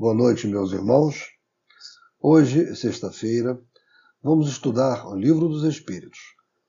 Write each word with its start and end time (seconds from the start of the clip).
Boa 0.00 0.14
noite, 0.14 0.46
meus 0.46 0.70
irmãos. 0.70 1.16
Hoje, 2.20 2.76
sexta-feira, 2.76 3.60
vamos 4.22 4.48
estudar 4.48 5.04
o 5.08 5.16
Livro 5.16 5.48
dos 5.48 5.64
Espíritos, 5.64 6.20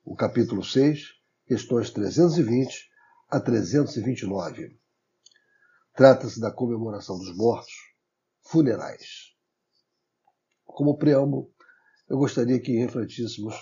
o 0.04 0.16
capítulo 0.16 0.64
6, 0.64 1.00
questões 1.46 1.92
320 1.92 2.90
a 3.30 3.40
329. 3.40 4.80
Trata-se 5.96 6.42
da 6.42 6.52
comemoração 6.52 7.20
dos 7.20 7.38
mortos, 7.38 7.72
funerais. 8.48 9.36
Como 10.66 10.98
preâmbulo, 10.98 11.54
eu 12.10 12.18
gostaria 12.18 12.60
que 12.60 12.80
refletíssemos 12.80 13.54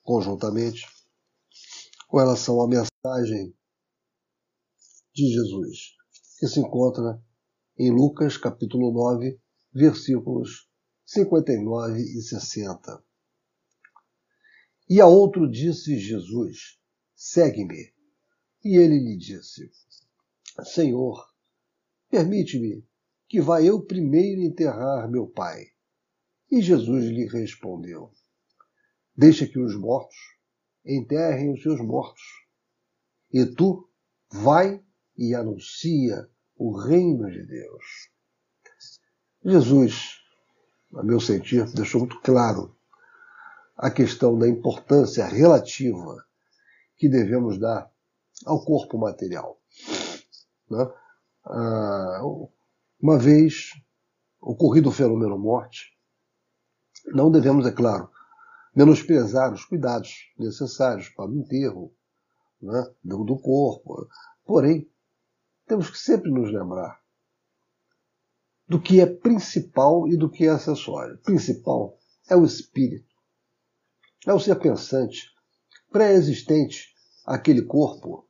conjuntamente 0.00 0.86
com 2.06 2.16
relação 2.16 2.58
à 2.62 2.66
mensagem 2.66 3.54
de 5.14 5.30
Jesus, 5.30 5.94
que 6.40 6.48
se 6.48 6.60
encontra 6.60 7.22
em 7.78 7.92
Lucas 7.92 8.36
capítulo 8.36 8.92
9, 8.92 9.38
versículos 9.72 10.68
59 11.06 12.00
e 12.00 12.20
60. 12.20 13.04
E 14.90 15.00
a 15.00 15.06
outro 15.06 15.48
disse 15.48 15.96
Jesus: 15.96 16.80
Segue-me. 17.14 17.94
E 18.64 18.76
ele 18.76 18.98
lhe 18.98 19.16
disse: 19.16 19.70
Senhor, 20.64 21.24
permite-me 22.10 22.84
que 23.28 23.40
vá 23.40 23.62
eu 23.62 23.80
primeiro 23.80 24.40
enterrar 24.40 25.08
meu 25.08 25.28
pai. 25.28 25.68
E 26.50 26.60
Jesus 26.60 27.04
lhe 27.04 27.26
respondeu: 27.26 28.12
Deixa 29.16 29.46
que 29.46 29.60
os 29.60 29.76
mortos 29.76 30.18
enterrem 30.84 31.52
os 31.52 31.62
seus 31.62 31.80
mortos. 31.80 32.24
E 33.32 33.46
tu 33.46 33.88
vai 34.32 34.82
e 35.16 35.32
anuncia 35.32 36.28
o 36.58 36.76
reino 36.76 37.30
de 37.30 37.46
Deus. 37.46 37.84
Jesus, 39.44 40.18
a 40.94 41.02
meu 41.02 41.20
sentir, 41.20 41.64
deixou 41.72 42.00
muito 42.00 42.20
claro 42.20 42.76
a 43.76 43.90
questão 43.90 44.36
da 44.36 44.48
importância 44.48 45.24
relativa 45.24 46.26
que 46.96 47.08
devemos 47.08 47.58
dar 47.58 47.88
ao 48.44 48.64
corpo 48.64 48.98
material. 48.98 49.60
Né? 50.68 50.92
Ah, 51.44 52.20
uma 53.00 53.18
vez 53.18 53.70
ocorrido 54.40 54.88
o 54.88 54.92
fenômeno 54.92 55.38
morte, 55.38 55.96
não 57.06 57.30
devemos, 57.30 57.66
é 57.66 57.72
claro, 57.72 58.10
menosprezar 58.74 59.52
os 59.52 59.64
cuidados 59.64 60.32
necessários 60.36 61.08
para 61.10 61.30
o 61.30 61.34
enterro 61.34 61.94
né, 62.60 62.84
do 63.04 63.38
corpo. 63.38 64.08
Porém, 64.44 64.90
temos 65.68 65.90
que 65.90 65.98
sempre 65.98 66.30
nos 66.30 66.50
lembrar 66.50 66.98
do 68.66 68.80
que 68.80 69.00
é 69.00 69.06
principal 69.06 70.08
e 70.08 70.16
do 70.16 70.28
que 70.28 70.46
é 70.46 70.50
acessório. 70.50 71.18
Principal 71.18 71.96
é 72.28 72.36
o 72.36 72.44
espírito, 72.44 73.14
é 74.26 74.32
o 74.32 74.40
ser 74.40 74.56
pensante, 74.56 75.30
pré-existente 75.90 76.94
àquele 77.24 77.62
corpo, 77.62 78.28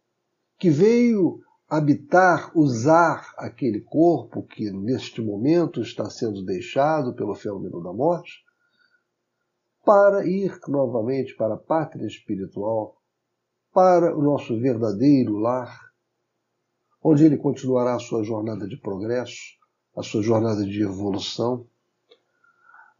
que 0.58 0.70
veio 0.70 1.40
habitar, 1.68 2.50
usar 2.56 3.34
aquele 3.36 3.80
corpo 3.80 4.42
que 4.42 4.70
neste 4.70 5.20
momento 5.20 5.80
está 5.80 6.08
sendo 6.08 6.44
deixado 6.44 7.14
pelo 7.14 7.34
fenômeno 7.34 7.82
da 7.82 7.92
morte, 7.92 8.44
para 9.84 10.26
ir 10.26 10.58
novamente 10.68 11.34
para 11.36 11.54
a 11.54 11.58
pátria 11.58 12.06
espiritual, 12.06 12.96
para 13.72 14.16
o 14.16 14.22
nosso 14.22 14.58
verdadeiro 14.58 15.36
lar, 15.36 15.87
onde 17.02 17.24
ele 17.24 17.36
continuará 17.36 17.94
a 17.94 18.00
sua 18.00 18.22
jornada 18.22 18.66
de 18.66 18.76
progresso, 18.76 19.56
a 19.96 20.02
sua 20.02 20.22
jornada 20.22 20.64
de 20.64 20.82
evolução, 20.82 21.66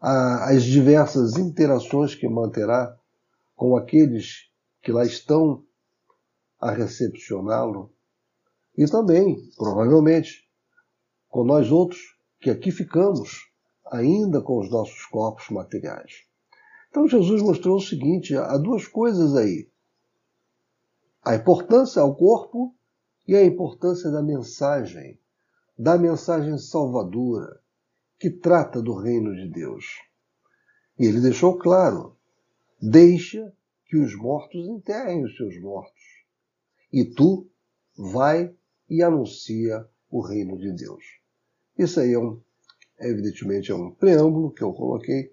as 0.00 0.62
diversas 0.62 1.36
interações 1.36 2.14
que 2.14 2.28
manterá 2.28 2.96
com 3.56 3.76
aqueles 3.76 4.48
que 4.80 4.92
lá 4.92 5.04
estão 5.04 5.64
a 6.60 6.70
recepcioná-lo, 6.70 7.92
e 8.76 8.86
também, 8.86 9.50
provavelmente, 9.56 10.48
com 11.28 11.44
nós 11.44 11.70
outros 11.70 12.16
que 12.40 12.48
aqui 12.48 12.70
ficamos, 12.70 13.48
ainda 13.86 14.40
com 14.40 14.60
os 14.60 14.70
nossos 14.70 15.04
corpos 15.06 15.48
materiais. 15.50 16.24
Então 16.90 17.08
Jesus 17.08 17.42
mostrou 17.42 17.76
o 17.76 17.80
seguinte: 17.80 18.36
há 18.36 18.56
duas 18.56 18.86
coisas 18.86 19.34
aí. 19.34 19.68
A 21.24 21.34
importância 21.34 22.00
ao 22.00 22.14
corpo 22.14 22.74
e 23.28 23.36
a 23.36 23.44
importância 23.44 24.10
da 24.10 24.22
mensagem, 24.22 25.20
da 25.78 25.98
mensagem 25.98 26.56
salvadora, 26.56 27.60
que 28.18 28.30
trata 28.30 28.80
do 28.80 28.94
reino 28.94 29.36
de 29.36 29.46
Deus. 29.46 29.84
E 30.98 31.04
ele 31.04 31.20
deixou 31.20 31.58
claro: 31.58 32.16
deixa 32.80 33.52
que 33.84 33.98
os 33.98 34.16
mortos 34.16 34.66
enterrem 34.66 35.22
os 35.22 35.36
seus 35.36 35.60
mortos, 35.60 36.02
e 36.90 37.04
tu 37.04 37.46
vai 37.94 38.52
e 38.88 39.02
anuncia 39.02 39.86
o 40.10 40.22
reino 40.22 40.56
de 40.58 40.72
Deus. 40.72 41.04
Isso 41.76 42.00
aí 42.00 42.14
é 42.14 42.18
um, 42.18 42.40
evidentemente, 42.98 43.70
é 43.70 43.74
um 43.74 43.90
preâmbulo 43.90 44.50
que 44.50 44.62
eu 44.62 44.72
coloquei, 44.72 45.30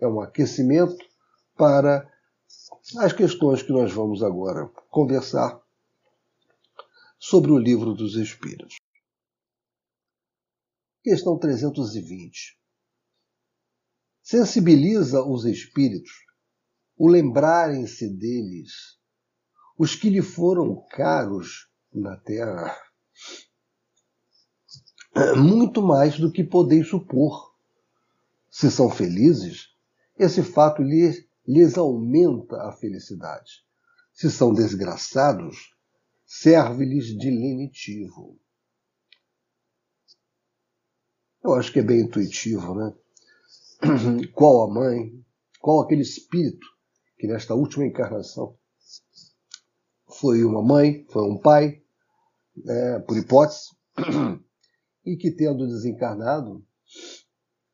é 0.00 0.06
um 0.06 0.20
aquecimento 0.20 0.98
para 1.56 2.10
as 2.98 3.12
questões 3.12 3.62
que 3.62 3.70
nós 3.70 3.92
vamos 3.92 4.20
agora 4.20 4.66
conversar 4.90 5.59
sobre 7.20 7.52
o 7.52 7.58
livro 7.58 7.92
dos 7.92 8.16
Espíritos. 8.16 8.78
Questão 11.04 11.38
320. 11.38 12.58
Sensibiliza 14.22 15.22
os 15.22 15.44
espíritos 15.44 16.10
o 16.96 17.08
lembrarem-se 17.08 18.08
deles, 18.08 18.98
os 19.78 19.94
que 19.94 20.08
lhe 20.08 20.22
foram 20.22 20.84
caros 20.90 21.70
na 21.92 22.16
terra, 22.16 22.76
muito 25.36 25.82
mais 25.82 26.18
do 26.18 26.32
que 26.32 26.44
podeis 26.44 26.88
supor. 26.88 27.54
Se 28.50 28.70
são 28.70 28.90
felizes, 28.90 29.74
esse 30.18 30.42
fato 30.42 30.82
lhes, 30.82 31.26
lhes 31.46 31.76
aumenta 31.76 32.68
a 32.68 32.72
felicidade. 32.72 33.64
Se 34.12 34.30
são 34.30 34.52
desgraçados, 34.52 35.74
serve-lhes 36.32 37.06
de 37.18 37.28
lenitivo. 37.28 38.40
Eu 41.42 41.54
acho 41.54 41.72
que 41.72 41.80
é 41.80 41.82
bem 41.82 42.02
intuitivo, 42.02 42.72
né? 42.72 42.94
Qual 44.32 44.62
a 44.62 44.72
mãe, 44.72 45.12
qual 45.58 45.80
aquele 45.80 46.02
espírito 46.02 46.64
que 47.18 47.26
nesta 47.26 47.54
última 47.54 47.84
encarnação 47.84 48.56
foi 50.20 50.44
uma 50.44 50.62
mãe, 50.62 51.04
foi 51.10 51.22
um 51.22 51.36
pai, 51.36 51.82
né, 52.56 53.00
por 53.00 53.16
hipótese, 53.16 53.70
e 55.04 55.16
que 55.16 55.32
tendo 55.32 55.66
desencarnado, 55.66 56.64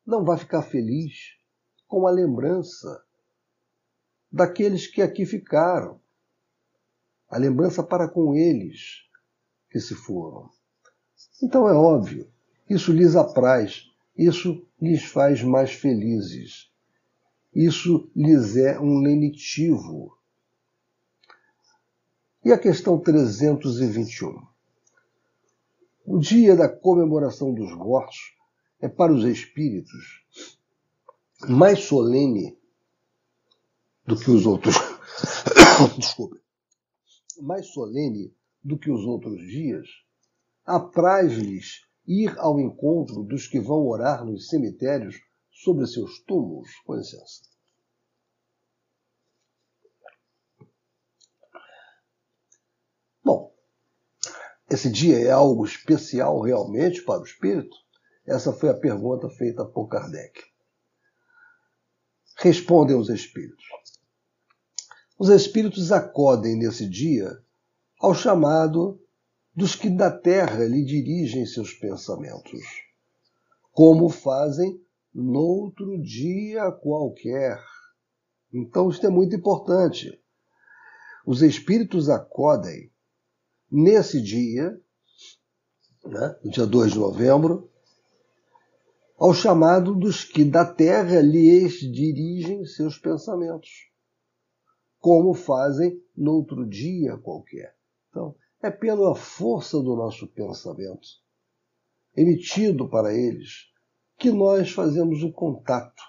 não 0.04 0.24
vai 0.24 0.38
ficar 0.38 0.62
feliz 0.62 1.12
com 1.86 2.06
a 2.06 2.10
lembrança 2.10 3.04
daqueles 4.32 4.86
que 4.86 5.02
aqui 5.02 5.26
ficaram, 5.26 6.00
a 7.28 7.38
lembrança 7.38 7.82
para 7.82 8.08
com 8.08 8.34
eles 8.34 9.04
que 9.70 9.80
se 9.80 9.94
foram. 9.94 10.48
Então 11.42 11.68
é 11.68 11.72
óbvio, 11.72 12.30
isso 12.68 12.92
lhes 12.92 13.16
apraz, 13.16 13.90
isso 14.16 14.66
lhes 14.80 15.04
faz 15.04 15.42
mais 15.42 15.72
felizes, 15.72 16.70
isso 17.54 18.10
lhes 18.14 18.56
é 18.56 18.78
um 18.78 19.00
lenitivo. 19.00 20.16
E 22.44 22.52
a 22.52 22.58
questão 22.58 22.98
321. 22.98 24.46
O 26.04 26.18
dia 26.18 26.54
da 26.54 26.68
comemoração 26.68 27.52
dos 27.52 27.72
mortos 27.74 28.36
é 28.80 28.88
para 28.88 29.12
os 29.12 29.24
espíritos 29.24 30.24
mais 31.48 31.80
solene 31.80 32.56
do 34.06 34.16
que 34.16 34.30
os 34.30 34.46
outros. 34.46 34.76
Desculpe 35.98 36.45
mais 37.42 37.66
solene 37.68 38.34
do 38.62 38.78
que 38.78 38.90
os 38.90 39.04
outros 39.04 39.40
dias, 39.40 39.88
apraz-lhes 40.64 41.86
ir 42.06 42.36
ao 42.38 42.60
encontro 42.60 43.22
dos 43.22 43.46
que 43.46 43.60
vão 43.60 43.86
orar 43.86 44.24
nos 44.24 44.48
cemitérios 44.48 45.16
sobre 45.50 45.86
seus 45.86 46.20
túmulos. 46.24 46.70
Com 46.84 46.94
licença. 46.94 47.42
Bom, 53.24 53.52
esse 54.70 54.90
dia 54.90 55.18
é 55.18 55.30
algo 55.30 55.64
especial 55.64 56.40
realmente 56.40 57.02
para 57.02 57.20
o 57.20 57.24
espírito? 57.24 57.76
Essa 58.26 58.52
foi 58.52 58.68
a 58.70 58.74
pergunta 58.74 59.28
feita 59.30 59.64
por 59.64 59.88
Kardec. 59.88 60.44
Respondem 62.38 62.96
os 62.96 63.08
espíritos. 63.08 63.64
Os 65.18 65.28
espíritos 65.30 65.92
acodem 65.92 66.56
nesse 66.56 66.88
dia 66.88 67.42
ao 67.98 68.14
chamado 68.14 69.00
dos 69.54 69.74
que 69.74 69.88
da 69.88 70.10
terra 70.10 70.64
lhe 70.66 70.84
dirigem 70.84 71.46
seus 71.46 71.72
pensamentos. 71.72 72.60
como 73.72 74.08
fazem 74.08 74.80
noutro 75.14 75.98
dia 76.02 76.72
qualquer. 76.72 77.62
Então, 78.52 78.88
isso 78.88 79.04
é 79.06 79.10
muito 79.10 79.36
importante. 79.36 80.18
Os 81.26 81.42
espíritos 81.42 82.08
acodem 82.08 82.90
nesse 83.70 84.20
dia, 84.22 84.80
né, 86.04 86.36
dia 86.44 86.66
2 86.66 86.92
de 86.92 86.98
novembro, 86.98 87.70
ao 89.18 89.34
chamado 89.34 89.94
dos 89.94 90.24
que 90.24 90.44
da 90.44 90.64
terra 90.64 91.20
lhes 91.20 91.80
dirigem 91.80 92.64
seus 92.64 92.96
pensamentos, 92.98 93.90
como 95.06 95.34
fazem 95.34 96.02
noutro 96.16 96.66
dia 96.66 97.16
qualquer. 97.16 97.76
Então, 98.10 98.34
é 98.60 98.72
pela 98.72 99.14
força 99.14 99.80
do 99.80 99.94
nosso 99.94 100.26
pensamento, 100.26 101.06
emitido 102.16 102.88
para 102.88 103.14
eles, 103.14 103.70
que 104.18 104.32
nós 104.32 104.72
fazemos 104.72 105.22
o 105.22 105.30
contato, 105.30 106.02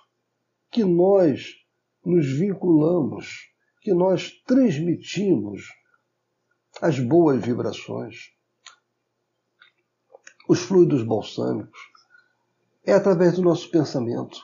que 0.71 0.83
nós 0.83 1.63
nos 2.03 2.25
vinculamos, 2.25 3.53
que 3.81 3.93
nós 3.93 4.31
transmitimos 4.47 5.67
as 6.81 6.99
boas 6.99 7.45
vibrações, 7.45 8.31
os 10.49 10.57
fluidos 10.61 11.03
balsâmicos. 11.03 11.79
É 12.83 12.93
através 12.93 13.35
do 13.35 13.43
nosso 13.43 13.69
pensamento, 13.69 14.39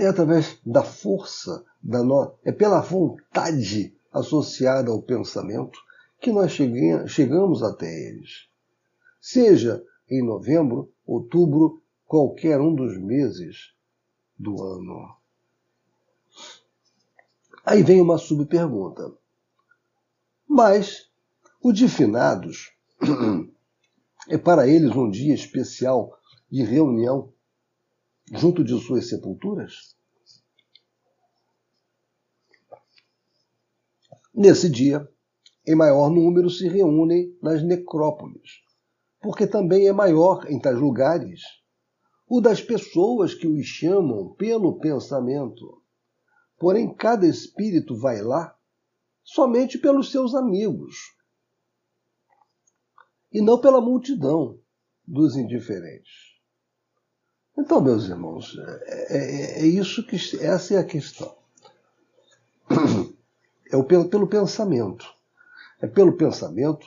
é 0.00 0.06
através 0.06 0.58
da 0.64 0.82
força 0.82 1.64
da 1.82 2.02
no... 2.02 2.34
é 2.44 2.52
pela 2.52 2.80
vontade 2.80 3.96
associada 4.12 4.90
ao 4.90 5.02
pensamento 5.02 5.78
que 6.20 6.30
nós 6.30 6.52
chegamos 7.08 7.62
até 7.62 7.86
eles. 7.86 8.48
Seja 9.20 9.82
em 10.08 10.24
novembro, 10.24 10.92
outubro, 11.06 11.82
qualquer 12.06 12.60
um 12.60 12.74
dos 12.74 12.96
meses 12.98 13.72
do 14.38 14.62
ano. 14.62 15.16
Aí 17.64 17.82
vem 17.82 18.00
uma 18.00 18.18
subpergunta. 18.18 19.12
Mas 20.46 21.10
o 21.60 21.72
de 21.72 21.88
finados 21.88 22.72
é 24.28 24.36
para 24.36 24.68
eles 24.68 24.94
um 24.94 25.08
dia 25.08 25.34
especial 25.34 26.18
de 26.50 26.62
reunião 26.62 27.31
junto 28.32 28.64
de 28.64 28.78
suas 28.80 29.08
sepulturas? 29.08 29.94
Nesse 34.34 34.70
dia, 34.70 35.06
em 35.66 35.74
maior 35.74 36.10
número 36.10 36.48
se 36.48 36.66
reúnem 36.66 37.36
nas 37.42 37.62
necrópolis, 37.62 38.62
porque 39.20 39.46
também 39.46 39.86
é 39.86 39.92
maior 39.92 40.50
em 40.50 40.58
tais 40.58 40.78
lugares 40.78 41.42
o 42.26 42.40
das 42.40 42.62
pessoas 42.62 43.34
que 43.34 43.46
os 43.46 43.66
chamam 43.66 44.32
pelo 44.34 44.80
pensamento. 44.80 45.82
Porém, 46.58 46.94
cada 46.94 47.26
espírito 47.26 47.94
vai 47.94 48.22
lá 48.22 48.56
somente 49.22 49.78
pelos 49.78 50.10
seus 50.10 50.34
amigos 50.34 50.96
e 53.30 53.42
não 53.42 53.60
pela 53.60 53.82
multidão 53.82 54.58
dos 55.06 55.36
indiferentes. 55.36 56.31
Então, 57.56 57.80
meus 57.80 58.06
irmãos, 58.08 58.56
é, 58.86 59.16
é, 59.16 59.60
é 59.60 59.66
isso 59.66 60.06
que 60.06 60.16
essa 60.40 60.74
é 60.74 60.78
a 60.78 60.84
questão. 60.84 61.36
É 63.70 63.76
o 63.76 63.84
pelo, 63.84 64.06
pelo 64.06 64.26
pensamento. 64.26 65.06
É 65.80 65.86
pelo 65.86 66.16
pensamento 66.16 66.86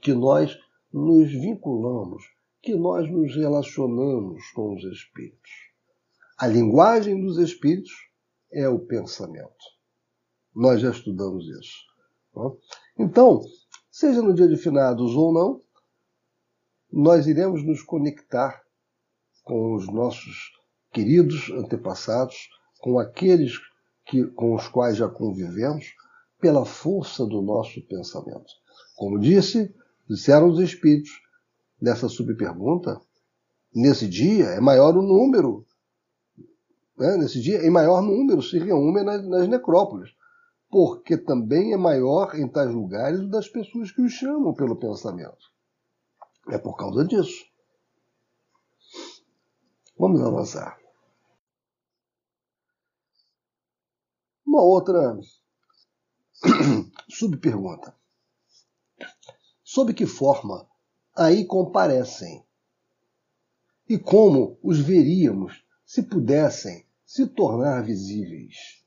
que 0.00 0.12
nós 0.12 0.58
nos 0.92 1.30
vinculamos, 1.30 2.24
que 2.60 2.74
nós 2.74 3.08
nos 3.10 3.34
relacionamos 3.36 4.50
com 4.50 4.74
os 4.74 4.82
espíritos. 4.84 5.50
A 6.36 6.46
linguagem 6.46 7.20
dos 7.20 7.38
espíritos 7.38 7.92
é 8.52 8.68
o 8.68 8.78
pensamento. 8.78 9.64
Nós 10.54 10.80
já 10.80 10.90
estudamos 10.90 11.46
isso. 11.46 11.88
Então, 12.98 13.40
seja 13.90 14.22
no 14.22 14.34
dia 14.34 14.48
de 14.48 14.56
finados 14.56 15.14
ou 15.14 15.32
não, 15.32 15.62
nós 16.90 17.26
iremos 17.26 17.64
nos 17.64 17.82
conectar 17.82 18.62
com 19.48 19.74
os 19.74 19.88
nossos 19.88 20.52
queridos 20.92 21.50
antepassados, 21.50 22.48
com 22.80 22.98
aqueles 22.98 23.58
que, 24.06 24.24
com 24.26 24.54
os 24.54 24.68
quais 24.68 24.96
já 24.96 25.08
convivemos, 25.08 25.86
pela 26.38 26.64
força 26.64 27.26
do 27.26 27.42
nosso 27.42 27.80
pensamento. 27.86 28.52
Como 28.94 29.18
disse, 29.18 29.74
disseram 30.08 30.48
os 30.48 30.60
espíritos 30.60 31.10
nessa 31.80 32.08
subpergunta, 32.08 33.00
nesse 33.74 34.06
dia 34.06 34.44
é 34.44 34.60
maior 34.60 34.96
o 34.96 35.02
número, 35.02 35.66
né? 36.96 37.16
nesse 37.16 37.40
dia 37.40 37.66
em 37.66 37.70
maior 37.70 38.02
número 38.02 38.42
se 38.42 38.58
reúnem 38.58 39.04
nas, 39.04 39.26
nas 39.26 39.48
necrópolis 39.48 40.10
porque 40.70 41.16
também 41.16 41.72
é 41.72 41.76
maior 41.76 42.34
em 42.34 42.46
tais 42.46 42.72
lugares 42.72 43.20
o 43.20 43.28
das 43.28 43.48
pessoas 43.48 43.90
que 43.90 44.02
o 44.02 44.08
chamam 44.08 44.52
pelo 44.52 44.76
pensamento. 44.76 45.50
É 46.50 46.58
por 46.58 46.76
causa 46.76 47.04
disso. 47.04 47.46
Vamos 49.98 50.20
avançar. 50.20 50.78
Uma 54.46 54.62
outra 54.62 55.18
subpergunta. 57.10 57.94
Sob 59.62 59.92
que 59.92 60.06
forma 60.06 60.68
aí 61.14 61.44
comparecem? 61.44 62.44
E 63.88 63.98
como 63.98 64.58
os 64.62 64.78
veríamos 64.78 65.64
se 65.84 66.02
pudessem 66.02 66.86
se 67.04 67.26
tornar 67.26 67.82
visíveis? 67.82 68.78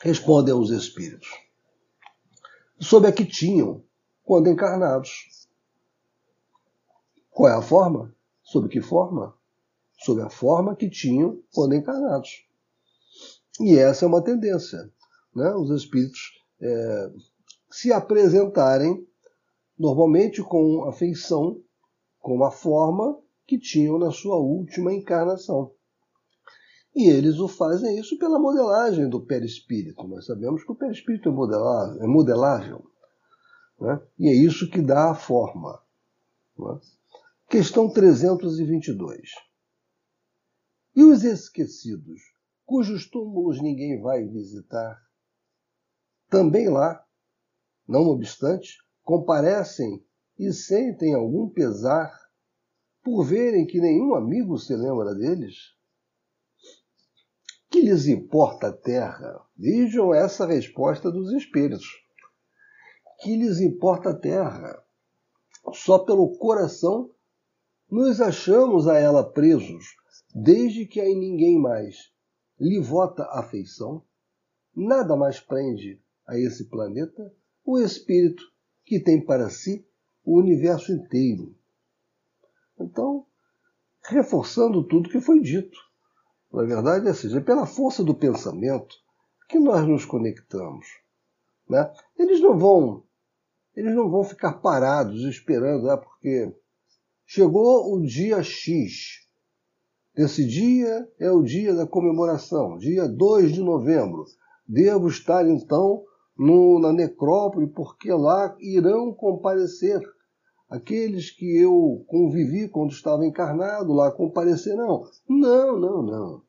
respondem 0.00 0.54
aos 0.54 0.70
espíritos, 0.70 1.28
sob 2.80 3.06
a 3.06 3.12
que 3.12 3.24
tinham 3.24 3.84
quando 4.22 4.48
encarnados. 4.48 5.37
Qual 7.38 7.48
é 7.48 7.54
a 7.54 7.62
forma? 7.62 8.12
Sob 8.42 8.68
que 8.68 8.80
forma? 8.80 9.32
Sob 10.00 10.20
a 10.20 10.28
forma 10.28 10.74
que 10.74 10.90
tinham 10.90 11.40
quando 11.54 11.76
encarnados. 11.76 12.44
E 13.60 13.78
essa 13.78 14.04
é 14.04 14.08
uma 14.08 14.24
tendência. 14.24 14.90
Né? 15.32 15.48
Os 15.54 15.70
espíritos 15.70 16.32
é, 16.60 17.12
se 17.70 17.92
apresentarem 17.92 19.06
normalmente 19.78 20.42
com 20.42 20.82
a 20.88 20.92
feição, 20.92 21.62
com 22.18 22.42
a 22.42 22.50
forma 22.50 23.16
que 23.46 23.56
tinham 23.56 24.00
na 24.00 24.10
sua 24.10 24.38
última 24.38 24.92
encarnação. 24.92 25.70
E 26.92 27.08
eles 27.08 27.38
o 27.38 27.46
fazem 27.46 28.00
isso 28.00 28.18
pela 28.18 28.40
modelagem 28.40 29.08
do 29.08 29.20
perispírito. 29.20 30.08
Nós 30.08 30.26
sabemos 30.26 30.64
que 30.64 30.72
o 30.72 30.74
perispírito 30.74 31.28
é 31.28 31.32
modelável, 31.32 32.02
é 32.02 32.06
modelável 32.08 32.90
né? 33.80 34.02
e 34.18 34.28
é 34.28 34.34
isso 34.34 34.68
que 34.68 34.82
dá 34.82 35.12
a 35.12 35.14
forma. 35.14 35.80
Né? 36.58 36.80
Questão 37.50 37.90
322. 37.90 39.30
E 40.94 41.02
os 41.02 41.24
esquecidos, 41.24 42.20
cujos 42.66 43.08
túmulos 43.08 43.58
ninguém 43.62 44.02
vai 44.02 44.22
visitar? 44.26 45.00
Também 46.28 46.68
lá, 46.68 47.02
não 47.88 48.02
obstante, 48.02 48.76
comparecem 49.02 50.04
e 50.38 50.52
sentem 50.52 51.14
algum 51.14 51.48
pesar 51.48 52.12
por 53.02 53.24
verem 53.24 53.66
que 53.66 53.80
nenhum 53.80 54.14
amigo 54.14 54.58
se 54.58 54.76
lembra 54.76 55.14
deles? 55.14 55.74
Que 57.70 57.80
lhes 57.80 58.06
importa 58.08 58.68
a 58.68 58.76
terra? 58.76 59.42
Vejam 59.56 60.12
essa 60.12 60.44
resposta 60.44 61.10
dos 61.10 61.32
espíritos. 61.32 61.88
Que 63.22 63.36
lhes 63.36 63.58
importa 63.58 64.10
a 64.10 64.14
terra? 64.14 64.84
Só 65.72 66.00
pelo 66.00 66.36
coração 66.36 67.10
nos 67.90 68.20
achamos 68.20 68.86
a 68.86 68.98
ela 68.98 69.24
presos, 69.24 69.96
desde 70.34 70.86
que 70.86 71.00
aí 71.00 71.14
ninguém 71.14 71.58
mais 71.58 72.12
lhe 72.60 72.80
vota 72.80 73.24
afeição, 73.30 74.02
nada 74.74 75.16
mais 75.16 75.40
prende 75.40 76.00
a 76.26 76.38
esse 76.38 76.64
planeta 76.64 77.32
o 77.64 77.78
espírito 77.78 78.42
que 78.84 79.00
tem 79.00 79.24
para 79.24 79.50
si 79.50 79.86
o 80.24 80.38
universo 80.38 80.92
inteiro. 80.92 81.54
Então, 82.78 83.26
reforçando 84.04 84.84
tudo 84.84 85.08
que 85.10 85.20
foi 85.20 85.40
dito, 85.40 85.78
na 86.52 86.62
verdade, 86.64 87.08
é 87.08 87.14
seja, 87.14 87.40
pela 87.40 87.66
força 87.66 88.02
do 88.02 88.14
pensamento 88.14 88.96
que 89.48 89.58
nós 89.58 89.86
nos 89.86 90.04
conectamos. 90.04 90.86
Né? 91.68 91.90
Eles 92.18 92.40
não 92.40 92.58
vão 92.58 93.04
eles 93.76 93.94
não 93.94 94.10
vão 94.10 94.24
ficar 94.24 94.54
parados 94.54 95.22
esperando, 95.22 95.84
né? 95.84 95.96
porque 95.96 96.52
chegou 97.28 97.94
o 97.94 98.00
dia 98.00 98.42
X. 98.42 99.18
Esse 100.16 100.46
dia 100.46 101.06
é 101.20 101.30
o 101.30 101.42
dia 101.42 101.74
da 101.74 101.86
comemoração, 101.86 102.78
dia 102.78 103.06
2 103.06 103.52
de 103.52 103.60
novembro. 103.60 104.24
Devo 104.66 105.08
estar 105.08 105.46
então 105.46 106.02
no, 106.36 106.80
na 106.80 106.90
necrópole, 106.90 107.66
porque 107.66 108.10
lá 108.10 108.56
irão 108.58 109.12
comparecer 109.12 110.00
aqueles 110.70 111.30
que 111.30 111.58
eu 111.58 112.02
convivi 112.06 112.66
quando 112.66 112.92
estava 112.92 113.26
encarnado 113.26 113.92
lá 113.92 114.10
comparecerão. 114.10 115.04
Não, 115.28 115.78
não, 115.78 116.02
não. 116.02 116.42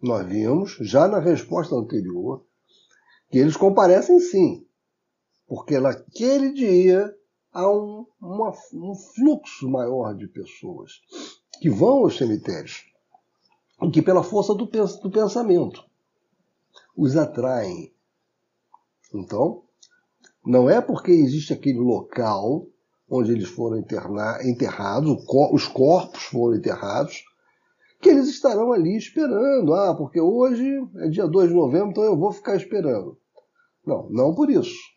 Nós 0.00 0.24
vimos, 0.26 0.76
já 0.80 1.08
na 1.08 1.18
resposta 1.18 1.74
anterior, 1.74 2.44
que 3.30 3.38
eles 3.38 3.56
comparecem 3.56 4.20
sim, 4.20 4.64
porque 5.48 5.80
naquele 5.80 6.52
dia 6.52 7.12
há 7.52 7.68
um, 7.70 8.06
uma, 8.20 8.52
um 8.72 8.94
fluxo 8.94 9.68
maior 9.68 10.14
de 10.14 10.26
pessoas 10.26 11.00
que 11.60 11.68
vão 11.68 12.04
aos 12.04 12.16
cemitérios 12.16 12.84
e 13.82 13.90
que, 13.90 14.00
pela 14.00 14.22
força 14.22 14.54
do, 14.54 14.64
do 14.66 15.10
pensamento, 15.10 15.84
os 16.96 17.16
atraem. 17.16 17.92
Então, 19.14 19.62
não 20.44 20.68
é 20.70 20.80
porque 20.80 21.12
existe 21.12 21.52
aquele 21.52 21.78
local 21.78 22.66
onde 23.08 23.30
eles 23.30 23.48
foram 23.48 23.78
enterrados, 23.78 25.24
os 25.52 25.68
corpos 25.68 26.22
foram 26.22 26.56
enterrados, 26.56 27.22
que 28.00 28.08
eles 28.08 28.28
estarão 28.28 28.72
ali 28.72 28.96
esperando. 28.96 29.74
Ah, 29.74 29.94
porque 29.94 30.18
hoje 30.18 30.66
é 30.96 31.08
dia 31.08 31.26
2 31.26 31.50
de 31.50 31.54
novembro, 31.54 31.90
então 31.90 32.02
eu 32.02 32.16
vou 32.16 32.32
ficar 32.32 32.56
esperando. 32.56 33.18
Não, 33.86 34.08
não 34.08 34.34
por 34.34 34.48
isso. 34.50 34.91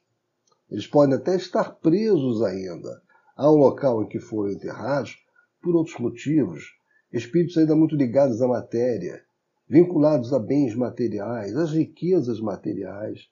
Eles 0.75 0.88
podem 0.88 1.15
até 1.15 1.38
estar 1.38 1.72
presos 1.75 2.44
ainda 2.44 3.01
ao 3.38 3.55
local 3.55 4.03
em 4.03 4.10
que 4.10 4.20
foram 4.20 4.51
enterrados 4.51 5.17
por 5.62 5.74
outros 5.74 5.98
motivos, 5.98 6.65
espíritos 7.13 7.58
ainda 7.58 7.74
muito 7.77 7.96
ligados 7.96 8.41
à 8.41 8.48
matéria, 8.50 9.24
vinculados 9.70 10.34
a 10.34 10.38
bens 10.38 10.75
materiais, 10.75 11.55
às 11.55 11.72
riquezas 11.72 12.41
materiais. 12.41 13.29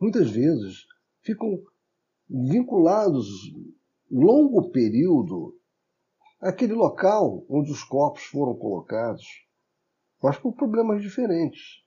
Muitas 0.00 0.30
vezes 0.30 0.86
ficam 1.20 1.60
vinculados 2.30 3.26
longo 4.08 4.70
período 4.70 5.58
àquele 6.40 6.74
local 6.74 7.44
onde 7.48 7.72
os 7.72 7.82
corpos 7.82 8.22
foram 8.26 8.54
colocados, 8.54 9.26
mas 10.22 10.38
por 10.38 10.52
problemas 10.52 11.02
diferentes. 11.02 11.82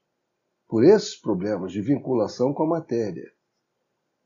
Por 0.68 0.84
esses 0.84 1.16
problemas 1.16 1.72
de 1.72 1.82
vinculação 1.82 2.54
com 2.54 2.64
a 2.64 2.68
matéria. 2.68 3.32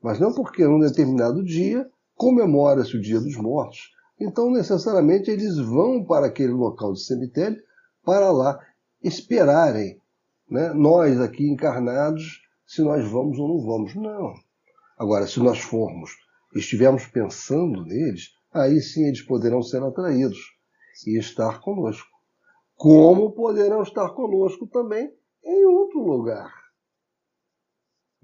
Mas 0.06 0.20
não 0.20 0.32
porque 0.32 0.64
num 0.64 0.78
determinado 0.78 1.42
dia 1.42 1.84
comemora-se 2.14 2.96
o 2.96 3.00
Dia 3.00 3.18
dos 3.20 3.36
Mortos, 3.36 3.90
então 4.20 4.52
necessariamente 4.52 5.32
eles 5.32 5.58
vão 5.58 6.04
para 6.04 6.26
aquele 6.28 6.52
local 6.52 6.92
de 6.92 7.04
cemitério 7.04 7.60
para 8.04 8.30
lá 8.30 8.56
esperarem 9.02 10.00
né, 10.48 10.72
nós 10.72 11.20
aqui 11.20 11.50
encarnados 11.50 12.40
se 12.64 12.82
nós 12.82 13.04
vamos 13.10 13.36
ou 13.36 13.48
não 13.48 13.66
vamos. 13.66 13.96
Não. 13.96 14.32
Agora, 14.96 15.26
se 15.26 15.40
nós 15.40 15.58
formos 15.58 16.12
e 16.54 16.60
estivermos 16.60 17.04
pensando 17.08 17.84
neles, 17.84 18.28
aí 18.54 18.80
sim 18.80 19.08
eles 19.08 19.22
poderão 19.22 19.60
ser 19.60 19.82
atraídos 19.82 20.38
e 21.04 21.18
estar 21.18 21.60
conosco. 21.60 22.06
Como 22.76 23.32
poderão 23.32 23.82
estar 23.82 24.10
conosco 24.10 24.68
também 24.68 25.12
em 25.44 25.64
outro 25.64 25.98
lugar. 25.98 26.65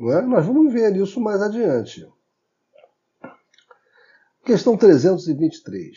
Não 0.03 0.13
é? 0.13 0.21
Nós 0.21 0.45
vamos 0.45 0.73
ver 0.73 0.97
isso 0.97 1.21
mais 1.21 1.41
adiante. 1.41 2.05
Questão 4.45 4.77
323. 4.77 5.97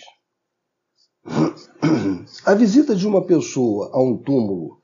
A 2.45 2.53
visita 2.53 2.95
de 2.95 3.07
uma 3.07 3.25
pessoa 3.25 3.89
a 3.91 3.99
um 3.99 4.15
túmulo 4.15 4.79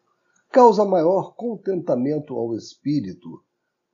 causa 0.52 0.84
maior 0.84 1.36
contentamento 1.36 2.34
ao 2.34 2.56
espírito, 2.56 3.46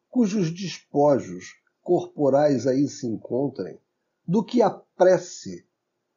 cujos 0.09 0.49
despojos 0.49 1.55
corporais 1.83 2.65
aí 2.65 2.87
se 2.87 3.05
encontrem, 3.05 3.77
do 4.25 4.41
que 4.41 4.61
a 4.61 4.69
prece 4.69 5.67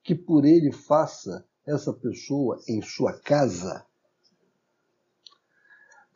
que 0.04 0.14
por 0.14 0.44
ele 0.44 0.70
faça 0.70 1.44
essa 1.66 1.92
pessoa 1.92 2.60
em 2.68 2.80
sua 2.80 3.18
casa. 3.18 3.84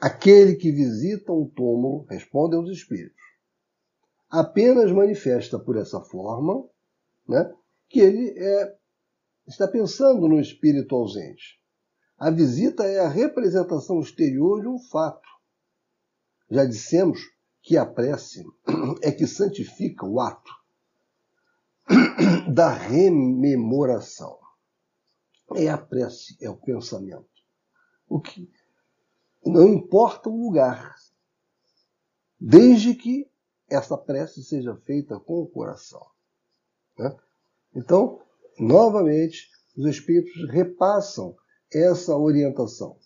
Aquele 0.04 0.56
que 0.56 0.70
visita 0.70 1.32
um 1.32 1.48
túmulo, 1.48 2.04
respondem 2.10 2.60
os 2.60 2.70
espíritos, 2.70 3.24
apenas 4.28 4.92
manifesta 4.92 5.58
por 5.58 5.78
essa 5.78 5.98
forma 5.98 6.68
né, 7.26 7.50
que 7.88 8.00
ele 8.00 8.38
é, 8.38 8.76
está 9.48 9.66
pensando 9.66 10.28
no 10.28 10.38
espírito 10.38 10.94
ausente. 10.94 11.58
A 12.18 12.30
visita 12.30 12.84
é 12.84 12.98
a 12.98 13.08
representação 13.08 13.98
exterior 13.98 14.60
de 14.60 14.68
um 14.68 14.78
fato. 14.78 15.26
Já 16.50 16.66
dissemos 16.66 17.20
que 17.62 17.78
a 17.78 17.86
prece 17.86 18.44
é 19.00 19.10
que 19.10 19.26
santifica 19.26 20.04
o 20.04 20.20
ato 20.20 20.52
da 22.52 22.68
rememoração. 22.68 24.38
É 25.54 25.66
a 25.70 25.78
prece, 25.78 26.36
é 26.42 26.50
o 26.50 26.56
pensamento. 26.56 27.24
O 28.06 28.20
que 28.20 28.52
não 29.50 29.68
importa 29.68 30.28
o 30.28 30.46
lugar, 30.46 30.94
desde 32.40 32.94
que 32.94 33.28
essa 33.68 33.96
prece 33.96 34.42
seja 34.42 34.76
feita 34.76 35.18
com 35.18 35.42
o 35.42 35.46
coração. 35.46 36.04
Né? 36.98 37.14
Então, 37.74 38.20
novamente, 38.58 39.50
os 39.76 39.86
Espíritos 39.86 40.32
repassam 40.50 41.36
essa 41.72 42.16
orientação, 42.16 42.98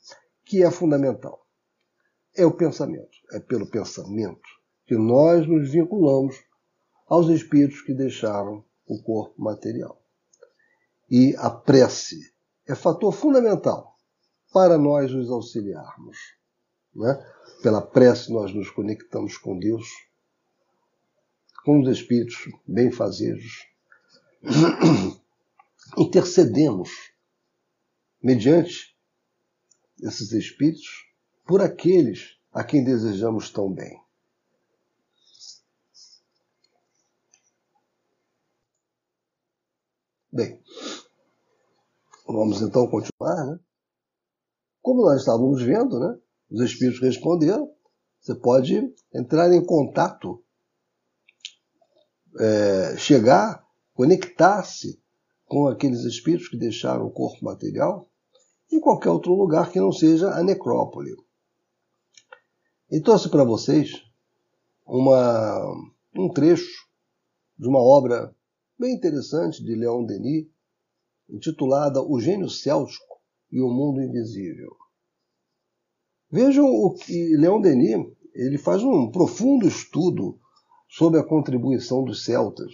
que 0.45 0.63
é 0.63 0.71
fundamental. 0.71 1.47
É 2.37 2.45
o 2.45 2.57
pensamento. 2.57 3.17
É 3.33 3.41
pelo 3.41 3.69
pensamento 3.69 4.49
que 4.87 4.97
nós 4.97 5.47
nos 5.47 5.71
vinculamos 5.71 6.37
aos 7.07 7.29
Espíritos 7.29 7.83
que 7.83 7.95
deixaram 7.95 8.65
o 8.87 9.03
corpo 9.03 9.41
material. 9.41 10.01
E 11.11 11.35
a 11.37 11.51
prece 11.51 12.33
é 12.67 12.75
fator 12.75 13.13
fundamental 13.13 13.88
para 14.53 14.79
nós 14.79 15.13
nos 15.13 15.31
auxiliarmos. 15.31 16.17
Né? 16.95 17.15
Pela 17.63 17.83
prece 17.83 18.33
nós 18.33 18.53
nos 18.55 18.71
conectamos 18.71 19.37
com 19.37 19.59
Deus, 19.59 19.87
com 21.65 21.81
os 21.81 21.89
Espíritos 21.89 22.37
benfazejos, 22.67 23.67
intercedemos 25.97 26.91
mediante 28.23 28.97
esses 30.03 30.33
espíritos 30.33 31.07
por 31.45 31.61
aqueles 31.61 32.39
a 32.53 32.63
quem 32.63 32.85
desejamos 32.85 33.51
tão 33.51 33.73
bem. 33.73 34.01
Bem, 40.31 40.63
vamos 42.27 42.61
então 42.61 42.87
continuar, 42.87 43.47
né? 43.47 43.59
Como 44.89 45.03
nós 45.03 45.21
estávamos 45.21 45.63
vendo, 45.63 46.01
né? 46.01 46.19
Os 46.51 46.63
espíritos 46.63 47.03
responderam. 47.03 47.71
Você 48.19 48.35
pode 48.35 48.91
entrar 49.15 49.53
em 49.53 49.63
contato, 49.63 50.43
é, 52.41 52.97
chegar 52.97 53.63
conectar-se 53.93 54.99
com 55.45 55.69
aqueles 55.69 56.05
espíritos 56.05 56.49
que 56.49 56.57
deixaram 56.57 57.05
o 57.05 57.11
corpo 57.11 57.45
material 57.45 58.09
em 58.73 58.81
qualquer 58.81 59.11
outro 59.11 59.35
lugar 59.35 59.71
que 59.71 59.79
não 59.79 59.93
seja 59.93 60.31
a 60.31 60.43
necrópole. 60.43 61.15
E 62.91 62.99
trouxe 62.99 63.29
para 63.29 63.45
vocês 63.45 63.93
uma, 64.87 65.71
um 66.17 66.31
trecho 66.31 66.89
de 67.59 67.69
uma 67.69 67.83
obra 67.83 68.35
bem 68.79 68.95
interessante 68.95 69.63
de 69.63 69.75
Leon 69.75 70.07
Denis, 70.07 70.47
intitulada 71.29 72.03
O 72.03 72.19
Gênio 72.19 72.49
Céltico 72.49 73.08
e 73.51 73.61
o 73.61 73.69
Mundo 73.69 74.03
Invisível. 74.03 74.77
Vejam 76.31 76.67
o 76.67 76.95
que 76.95 77.37
Leon 77.37 77.61
Denis 77.61 78.07
ele 78.35 78.59
faz 78.59 78.83
um 78.83 79.11
profundo 79.11 79.67
estudo 79.67 80.39
sobre 80.89 81.19
a 81.19 81.25
contribuição 81.25 82.05
dos 82.05 82.25
celtas 82.25 82.73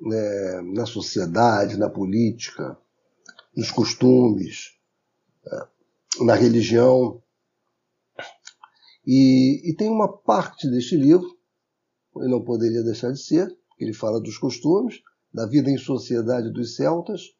né, 0.00 0.60
na 0.62 0.86
sociedade, 0.86 1.76
na 1.76 1.90
política, 1.90 2.78
nos 3.56 3.70
costumes, 3.70 4.78
é, 5.46 6.24
na 6.24 6.34
religião. 6.34 7.22
E, 9.06 9.70
e 9.70 9.74
tem 9.74 9.88
uma 9.88 10.08
parte 10.08 10.68
deste 10.70 10.96
livro, 10.96 11.36
e 12.16 12.28
não 12.28 12.42
poderia 12.42 12.82
deixar 12.82 13.12
de 13.12 13.22
ser, 13.22 13.48
que 13.76 13.84
ele 13.84 13.92
fala 13.92 14.20
dos 14.20 14.38
costumes, 14.38 15.02
da 15.32 15.46
vida 15.46 15.70
em 15.70 15.78
sociedade 15.78 16.50
dos 16.50 16.74
celtas, 16.76 17.34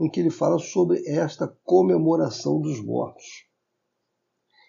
em 0.00 0.10
que 0.10 0.20
ele 0.20 0.30
fala 0.30 0.58
sobre 0.58 1.06
esta 1.06 1.46
comemoração 1.64 2.60
dos 2.60 2.82
mortos. 2.82 3.46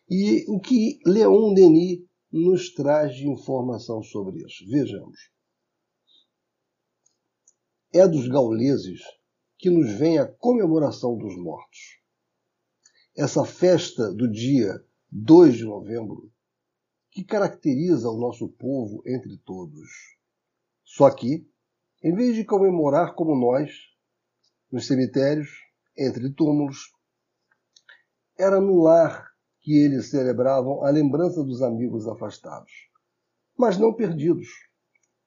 E 0.10 0.46
o 0.50 0.60
que 0.60 1.00
Leon 1.06 1.54
Denis 1.54 2.02
nos 2.32 2.74
traz 2.74 3.16
de 3.16 3.30
informação 3.30 4.04
sobre 4.04 4.44
isso? 4.46 4.66
Vejamos 4.70 5.32
é 7.94 8.08
dos 8.08 8.28
gauleses 8.28 9.02
que 9.58 9.70
nos 9.70 9.92
vem 9.92 10.18
a 10.18 10.26
comemoração 10.26 11.18
dos 11.18 11.36
mortos. 11.36 12.00
Essa 13.16 13.44
festa 13.44 14.12
do 14.14 14.32
dia 14.32 14.74
2 15.12 15.58
de 15.58 15.66
novembro, 15.66 16.32
que 17.12 17.24
caracteriza 17.24 18.10
o 18.10 18.18
nosso 18.18 18.48
povo 18.48 19.04
entre 19.06 19.38
todos. 19.40 19.90
Só 20.86 21.14
que 21.14 21.46
em 22.02 22.16
vez 22.16 22.36
de 22.36 22.46
comemorar 22.46 23.14
como 23.14 23.36
nós, 23.36 23.72
nos 24.72 24.88
cemitérios, 24.88 25.50
entre 25.98 26.30
túmulos, 26.30 26.94
era 28.38 28.60
no 28.60 28.82
lar 28.82 29.30
que 29.60 29.78
eles 29.78 30.10
celebravam 30.10 30.84
a 30.84 30.90
lembrança 30.90 31.44
dos 31.44 31.62
amigos 31.62 32.08
afastados, 32.08 32.72
mas 33.58 33.78
não 33.78 33.94
perdidos, 33.94 34.48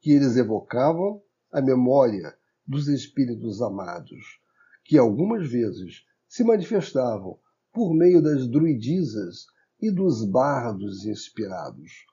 que 0.01 0.13
eles 0.13 0.37
evocavam 0.37 1.23
a 1.53 1.61
memória 1.61 2.37
dos 2.67 2.89
espíritos 2.89 3.63
amados, 3.63 4.41
que 4.85 4.99
algumas 4.99 5.49
vezes 5.49 6.05
se 6.29 6.43
manifestavam 6.43 7.39
por 7.73 7.95
meio 7.95 8.21
das 8.21 8.49
druidisas 8.49 9.47
e 9.81 9.91
dos 9.91 10.25
bardos 10.25 11.05
inspirados. 11.05 12.07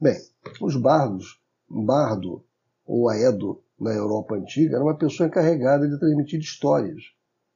Bem, 0.00 0.20
os 0.60 0.76
bardos, 0.76 1.40
bardo 1.68 2.44
ou 2.86 3.08
aedo 3.08 3.62
na 3.78 3.92
Europa 3.92 4.34
antiga 4.34 4.76
era 4.76 4.84
uma 4.84 4.96
pessoa 4.96 5.28
encarregada 5.28 5.88
de 5.88 5.98
transmitir 5.98 6.40
histórias, 6.40 7.02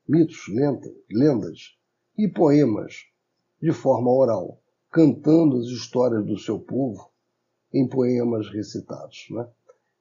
mitos, 0.09 0.47
lendas 1.11 1.77
e 2.17 2.29
poemas 2.29 3.07
de 3.61 3.73
forma 3.73 4.11
oral, 4.11 4.61
cantando 4.91 5.59
as 5.59 5.67
histórias 5.67 6.25
do 6.25 6.39
seu 6.39 6.59
povo 6.59 7.11
em 7.73 7.89
poemas 7.89 8.49
recitados. 8.51 9.27
Né? 9.31 9.49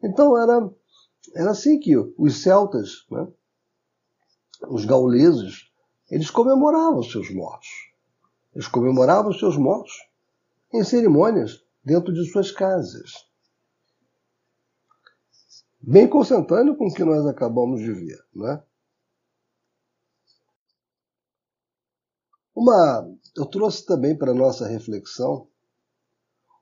Então 0.03 0.37
era, 0.37 0.69
era 1.35 1.51
assim 1.51 1.79
que 1.79 1.95
os 1.95 2.41
celtas, 2.41 3.05
né, 3.09 3.27
os 4.67 4.85
gauleses, 4.85 5.71
eles 6.09 6.29
comemoravam 6.29 7.01
seus 7.03 7.31
mortos. 7.33 7.69
Eles 8.53 8.67
comemoravam 8.67 9.31
seus 9.33 9.57
mortos 9.57 9.93
em 10.73 10.83
cerimônias 10.83 11.63
dentro 11.83 12.13
de 12.13 12.29
suas 12.29 12.51
casas. 12.51 13.30
Bem 15.83 16.07
consentâneo 16.07 16.77
com 16.77 16.87
o 16.87 16.93
que 16.93 17.03
nós 17.03 17.25
acabamos 17.25 17.81
de 17.81 17.91
ver. 17.91 18.23
Né? 18.35 18.63
Uma, 22.55 23.09
eu 23.35 23.45
trouxe 23.47 23.83
também 23.85 24.15
para 24.15 24.33
nossa 24.33 24.67
reflexão 24.67 25.47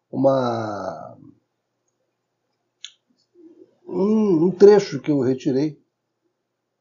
uma, 0.10 1.18
um, 3.86 4.46
um 4.46 4.52
trecho 4.52 5.02
que 5.02 5.12
eu 5.12 5.20
retirei 5.20 5.84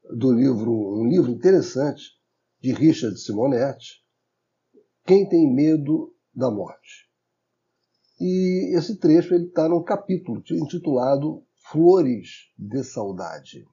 do 0.09 0.31
livro, 0.31 0.71
um 0.71 1.07
livro 1.09 1.31
interessante 1.31 2.17
de 2.61 2.71
Richard 2.71 3.19
Simonetti, 3.19 4.01
Quem 5.05 5.27
tem 5.27 5.53
medo 5.53 6.15
da 6.33 6.49
morte. 6.49 7.09
E 8.19 8.77
esse 8.77 8.97
trecho 8.97 9.33
ele 9.33 9.47
está 9.47 9.67
num 9.67 9.83
capítulo 9.83 10.41
intitulado 10.51 11.43
Flores 11.71 12.51
de 12.57 12.83
Saudade. 12.83 13.67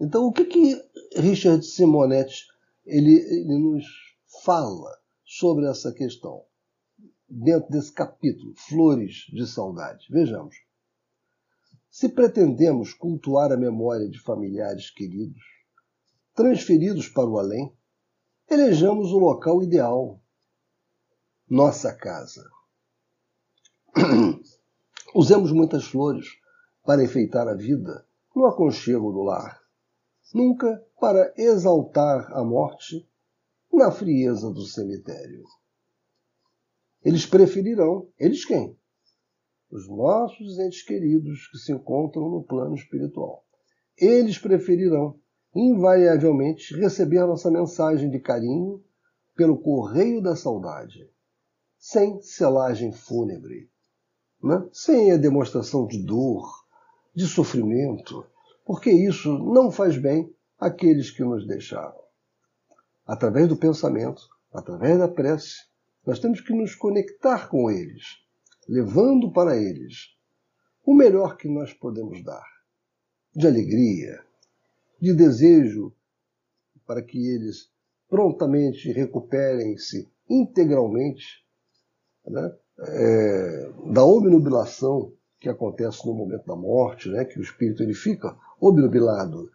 Então, 0.00 0.26
o 0.26 0.32
que 0.32 0.44
que 0.44 0.80
Richard 1.16 1.64
Simonetti 1.64 2.46
ele, 2.84 3.14
ele 3.14 3.58
nos 3.58 3.84
fala 4.44 4.90
sobre 5.24 5.66
essa 5.66 5.92
questão 5.92 6.44
dentro 7.28 7.70
desse 7.70 7.92
capítulo, 7.92 8.54
Flores 8.56 9.26
de 9.32 9.46
Saudade. 9.46 10.06
Vejamos. 10.10 10.54
Se 11.90 12.08
pretendemos 12.08 12.94
cultuar 12.94 13.50
a 13.52 13.56
memória 13.56 14.08
de 14.08 14.20
familiares 14.20 14.90
queridos, 14.90 15.42
transferidos 16.34 17.08
para 17.08 17.28
o 17.28 17.38
além, 17.38 17.74
elejamos 18.48 19.12
o 19.12 19.18
local 19.18 19.62
ideal, 19.62 20.20
nossa 21.48 21.92
casa. 21.92 22.48
Usemos 25.14 25.52
muitas 25.52 25.84
flores 25.84 26.26
para 26.84 27.04
enfeitar 27.04 27.46
a 27.48 27.54
vida 27.54 28.06
no 28.34 28.46
aconchego 28.46 29.12
do 29.12 29.22
lar 29.22 29.62
nunca 30.34 30.82
para 31.00 31.32
exaltar 31.36 32.30
a 32.32 32.44
morte 32.44 33.06
na 33.72 33.90
frieza 33.90 34.50
do 34.50 34.62
cemitério. 34.62 35.44
Eles 37.04 37.26
preferirão, 37.26 38.08
eles 38.18 38.44
quem? 38.44 38.76
Os 39.70 39.88
nossos 39.88 40.58
entes 40.58 40.82
queridos 40.82 41.48
que 41.48 41.58
se 41.58 41.72
encontram 41.72 42.30
no 42.30 42.44
plano 42.44 42.74
espiritual. 42.74 43.44
Eles 43.96 44.38
preferirão, 44.38 45.18
invariavelmente, 45.54 46.74
receber 46.76 47.26
nossa 47.26 47.50
mensagem 47.50 48.10
de 48.10 48.20
carinho 48.20 48.82
pelo 49.34 49.58
correio 49.58 50.22
da 50.22 50.36
saudade, 50.36 51.10
sem 51.78 52.20
selagem 52.20 52.92
fúnebre, 52.92 53.70
né? 54.42 54.66
sem 54.72 55.12
a 55.12 55.16
demonstração 55.16 55.86
de 55.86 55.98
dor, 55.98 56.66
de 57.14 57.26
sofrimento, 57.26 58.26
porque 58.64 58.90
isso 58.90 59.38
não 59.38 59.70
faz 59.70 59.96
bem 59.98 60.34
àqueles 60.58 61.10
que 61.10 61.22
nos 61.22 61.46
deixaram. 61.46 62.00
Através 63.06 63.48
do 63.48 63.56
pensamento, 63.56 64.22
através 64.52 64.98
da 64.98 65.08
prece, 65.08 65.66
nós 66.04 66.18
temos 66.18 66.40
que 66.40 66.52
nos 66.52 66.74
conectar 66.74 67.48
com 67.48 67.70
eles, 67.70 68.18
levando 68.68 69.30
para 69.30 69.56
eles 69.56 70.16
o 70.84 70.94
melhor 70.94 71.36
que 71.36 71.48
nós 71.48 71.72
podemos 71.72 72.24
dar, 72.24 72.46
de 73.34 73.46
alegria, 73.46 74.24
de 75.00 75.12
desejo 75.12 75.92
para 76.86 77.02
que 77.02 77.18
eles 77.18 77.70
prontamente 78.08 78.90
recuperem-se 78.92 80.10
integralmente 80.28 81.44
né, 82.26 82.54
é, 82.80 83.70
da 83.86 84.04
obnubilação 84.04 85.12
que 85.40 85.48
acontece 85.48 86.06
no 86.06 86.14
momento 86.14 86.46
da 86.46 86.56
morte, 86.56 87.08
né, 87.08 87.24
que 87.24 87.38
o 87.38 87.42
espírito 87.42 87.82
ele 87.82 87.94
fica 87.94 88.36
obnubilado, 88.60 89.50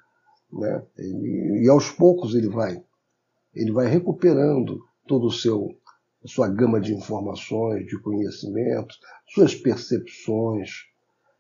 né, 0.52 0.84
e, 0.98 1.64
e 1.66 1.70
aos 1.70 1.90
poucos 1.90 2.36
ele 2.36 2.50
vai, 2.50 2.84
ele 3.56 3.72
vai 3.72 3.88
recuperando 3.88 4.86
todo 5.06 5.28
o 5.28 5.32
seu 5.32 5.76
sua 6.26 6.50
gama 6.50 6.82
de 6.82 6.94
informações, 6.94 7.86
de 7.86 7.98
conhecimentos, 8.00 9.00
suas 9.28 9.56
percepções. 9.56 10.86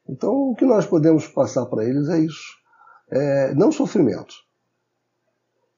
Então, 0.08 0.52
o 0.52 0.56
que 0.56 0.66
nós 0.66 0.86
podemos 0.86 1.28
passar 1.28 1.66
para 1.66 1.84
eles 1.84 2.08
é 2.08 2.20
isso. 2.20 2.56
É, 3.10 3.54
não 3.54 3.72
sofrimento, 3.72 4.34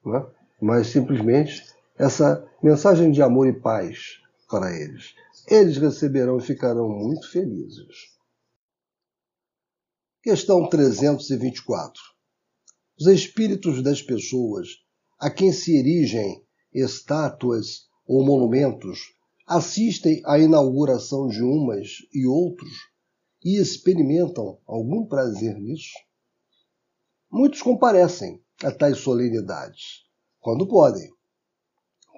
né? 0.05 0.25
mas 0.61 0.87
simplesmente 0.87 1.63
essa 1.97 2.45
mensagem 2.61 3.11
de 3.11 3.21
amor 3.21 3.47
e 3.47 3.53
paz 3.53 4.19
para 4.49 4.75
eles. 4.75 5.13
Eles 5.47 5.77
receberão 5.77 6.37
e 6.37 6.41
ficarão 6.41 6.89
muito 6.89 7.29
felizes. 7.31 8.09
Questão 10.21 10.67
324. 10.67 12.01
Os 12.99 13.07
espíritos 13.07 13.81
das 13.81 14.01
pessoas 14.01 14.67
a 15.17 15.29
quem 15.29 15.53
se 15.53 15.77
erigem 15.77 16.43
estátuas 16.73 17.87
ou 18.05 18.25
monumentos 18.25 19.13
assistem 19.47 20.21
à 20.25 20.37
inauguração 20.37 21.27
de 21.27 21.41
umas 21.41 21.99
e 22.13 22.25
outros 22.25 22.71
e 23.43 23.57
experimentam 23.57 24.59
algum 24.65 25.05
prazer 25.05 25.57
nisso? 25.57 25.93
Muitos 27.31 27.61
comparecem 27.61 28.43
a 28.63 28.71
tais 28.71 28.97
solenidades, 28.97 30.03
quando 30.39 30.67
podem. 30.67 31.09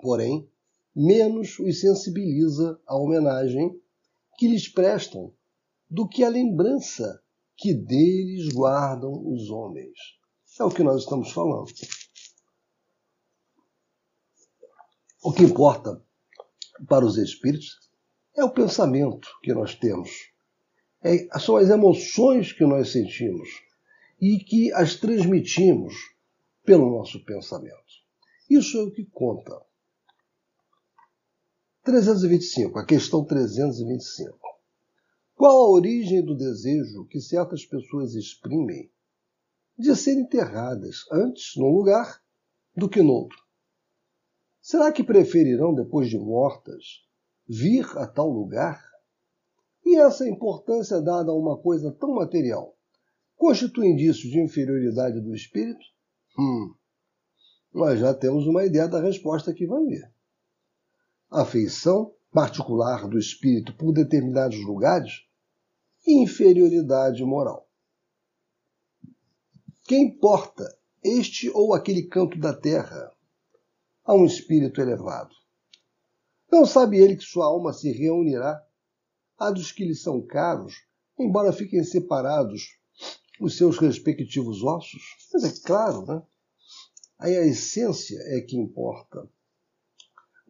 Porém, 0.02 0.51
menos 0.96 1.58
os 1.60 1.80
sensibiliza 1.80 2.80
a 2.86 2.98
homenagem 2.98 3.80
que 4.38 4.48
lhes 4.48 4.68
prestam 4.68 5.34
do 5.90 6.08
que 6.08 6.24
a 6.24 6.30
lembrança 6.30 7.22
que 7.58 7.74
deles 7.74 8.50
guardam 8.50 9.12
os 9.28 9.50
homens. 9.50 9.98
É 10.60 10.64
o 10.64 10.72
que 10.72 10.84
nós 10.84 11.04
estamos 11.04 11.32
falando. 11.32 11.72
O 15.24 15.32
que 15.32 15.44
importa 15.44 16.04
para 16.88 17.06
os 17.06 17.18
espíritos 17.18 17.80
é 18.36 18.44
o 18.44 18.52
pensamento 18.52 19.30
que 19.44 19.54
nós 19.54 19.76
temos, 19.76 20.10
é, 21.04 21.28
são 21.40 21.58
as 21.58 21.70
emoções 21.70 22.52
que 22.52 22.66
nós 22.66 22.92
sentimos 22.92 23.50
e 24.20 24.40
que 24.40 24.72
as 24.74 24.96
transmitimos 24.96 25.94
pelo 26.64 26.90
nosso 26.90 27.24
pensamento. 27.26 27.76
Isso 28.50 28.78
é 28.78 28.84
o 28.84 28.92
que 28.92 29.06
conta. 29.06 29.60
325, 31.84 32.78
a 32.78 32.86
questão 32.86 33.26
325. 33.26 34.38
Qual 35.36 35.66
a 35.66 35.70
origem 35.72 36.24
do 36.24 36.36
desejo 36.36 37.06
que 37.06 37.20
certas 37.20 37.66
pessoas 37.66 38.14
exprimem 38.14 38.92
de 39.76 39.96
serem 39.96 40.22
enterradas 40.22 41.06
antes 41.12 41.56
num 41.56 41.70
lugar 41.70 42.22
do 42.76 42.88
que 42.88 43.02
no 43.02 43.14
outro? 43.14 43.38
Será 44.62 44.92
que 44.92 45.04
preferirão, 45.04 45.74
depois 45.74 46.08
de 46.08 46.20
mortas, 46.20 47.04
vir 47.50 47.86
a 47.98 48.06
tal 48.06 48.30
lugar? 48.30 48.80
E 49.84 49.98
essa 49.98 50.30
importância 50.30 51.02
dada 51.02 51.32
a 51.32 51.36
uma 51.36 51.58
coisa 51.58 51.92
tão 51.92 52.14
material 52.14 52.78
constitui 53.36 53.88
indício 53.88 54.30
de 54.30 54.40
inferioridade 54.40 55.20
do 55.20 55.34
espírito? 55.34 55.84
Hum, 56.38 56.76
nós 57.74 58.00
já 58.00 58.14
temos 58.14 58.46
uma 58.46 58.64
ideia 58.64 58.88
da 58.88 59.02
resposta 59.02 59.52
que 59.52 59.66
vai 59.66 59.84
vir. 59.84 60.21
Afeição 61.32 62.14
particular 62.30 63.08
do 63.08 63.18
espírito 63.18 63.74
por 63.78 63.94
determinados 63.94 64.60
lugares 64.66 65.26
inferioridade 66.06 67.24
moral. 67.24 67.70
Que 69.84 69.96
importa 69.96 70.78
este 71.02 71.50
ou 71.50 71.74
aquele 71.74 72.04
canto 72.04 72.38
da 72.38 72.54
terra 72.54 73.16
a 74.04 74.14
um 74.14 74.26
espírito 74.26 74.82
elevado? 74.82 75.34
Não 76.52 76.66
sabe 76.66 76.98
ele 76.98 77.16
que 77.16 77.24
sua 77.24 77.46
alma 77.46 77.72
se 77.72 77.94
reunirá 77.94 78.62
à 79.38 79.50
dos 79.52 79.72
que 79.72 79.86
lhe 79.86 79.96
são 79.96 80.22
caros, 80.22 80.86
embora 81.18 81.54
fiquem 81.54 81.82
separados 81.82 82.78
os 83.40 83.56
seus 83.56 83.78
respectivos 83.78 84.64
ossos? 84.64 85.02
Mas 85.32 85.46
é 85.46 85.66
claro, 85.66 86.06
né? 86.06 86.22
Aí 87.18 87.38
a 87.38 87.46
essência 87.46 88.18
é 88.36 88.42
que 88.42 88.58
importa. 88.58 89.30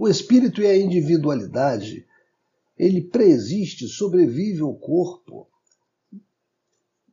O 0.01 0.07
espírito 0.07 0.63
e 0.63 0.65
a 0.65 0.75
individualidade, 0.75 2.07
ele 2.75 3.01
preexiste, 3.01 3.87
sobrevive 3.87 4.59
ao 4.59 4.73
corpo. 4.73 5.47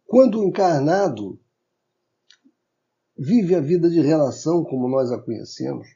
Quando 0.06 0.42
encarnado, 0.42 1.38
vive 3.14 3.54
a 3.54 3.60
vida 3.60 3.90
de 3.90 4.00
relação 4.00 4.64
como 4.64 4.88
nós 4.88 5.12
a 5.12 5.20
conhecemos. 5.20 5.86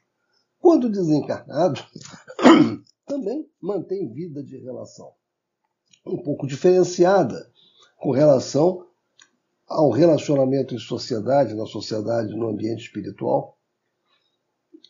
Quando 0.58 0.90
desencarnado, 0.90 1.80
também 3.08 3.50
mantém 3.58 4.12
vida 4.12 4.44
de 4.44 4.58
relação. 4.58 5.14
Um 6.04 6.22
pouco 6.22 6.46
diferenciada 6.46 7.50
com 7.96 8.10
relação 8.10 8.86
ao 9.66 9.88
relacionamento 9.88 10.74
em 10.74 10.78
sociedade, 10.78 11.54
na 11.54 11.64
sociedade, 11.64 12.36
no 12.36 12.50
ambiente 12.50 12.82
espiritual, 12.82 13.56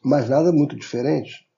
mas 0.03 0.29
nada 0.29 0.51
muito 0.51 0.75
diferente. 0.75 1.52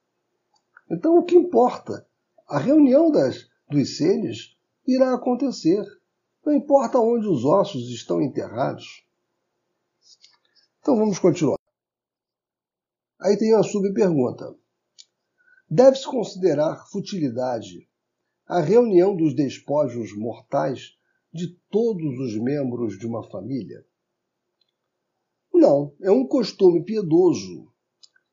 Então, 0.90 1.18
o 1.18 1.25
que 1.25 1.35
importa? 1.35 2.07
A 2.47 2.59
reunião 2.59 3.11
das, 3.11 3.49
dos 3.68 3.97
seres 3.97 4.57
irá 4.87 5.14
acontecer. 5.14 5.85
Não 6.44 6.53
importa 6.53 6.99
onde 6.99 7.27
os 7.27 7.44
ossos 7.44 7.88
estão 7.90 8.20
enterrados. 8.20 9.07
Então, 10.81 10.97
vamos 10.97 11.18
continuar. 11.18 11.59
Aí 13.20 13.38
tem 13.38 13.55
uma 13.55 13.62
subpergunta. 13.62 14.55
Deve-se 15.70 16.07
considerar 16.07 16.87
futilidade 16.90 17.88
a 18.47 18.61
reunião 18.61 19.16
dos 19.16 19.35
despojos 19.35 20.14
mortais 20.14 20.99
de 21.33 21.49
todos 21.70 22.18
os 22.20 22.37
membros 22.37 22.99
de 22.99 23.07
uma 23.07 23.23
família? 23.31 23.85
Não, 25.53 25.94
é 26.03 26.11
um 26.11 26.27
costume 26.27 26.85
piedoso 26.85 27.73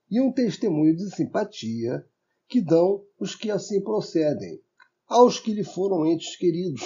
e 0.10 0.20
um 0.20 0.32
testemunho 0.34 0.96
de 0.96 1.10
simpatia 1.16 2.06
que 2.52 2.60
dão 2.60 3.02
os 3.18 3.34
que 3.34 3.50
assim 3.50 3.82
procedem, 3.82 4.62
aos 5.08 5.40
que 5.40 5.54
lhe 5.54 5.64
foram 5.64 6.06
entes 6.06 6.36
queridos, 6.36 6.82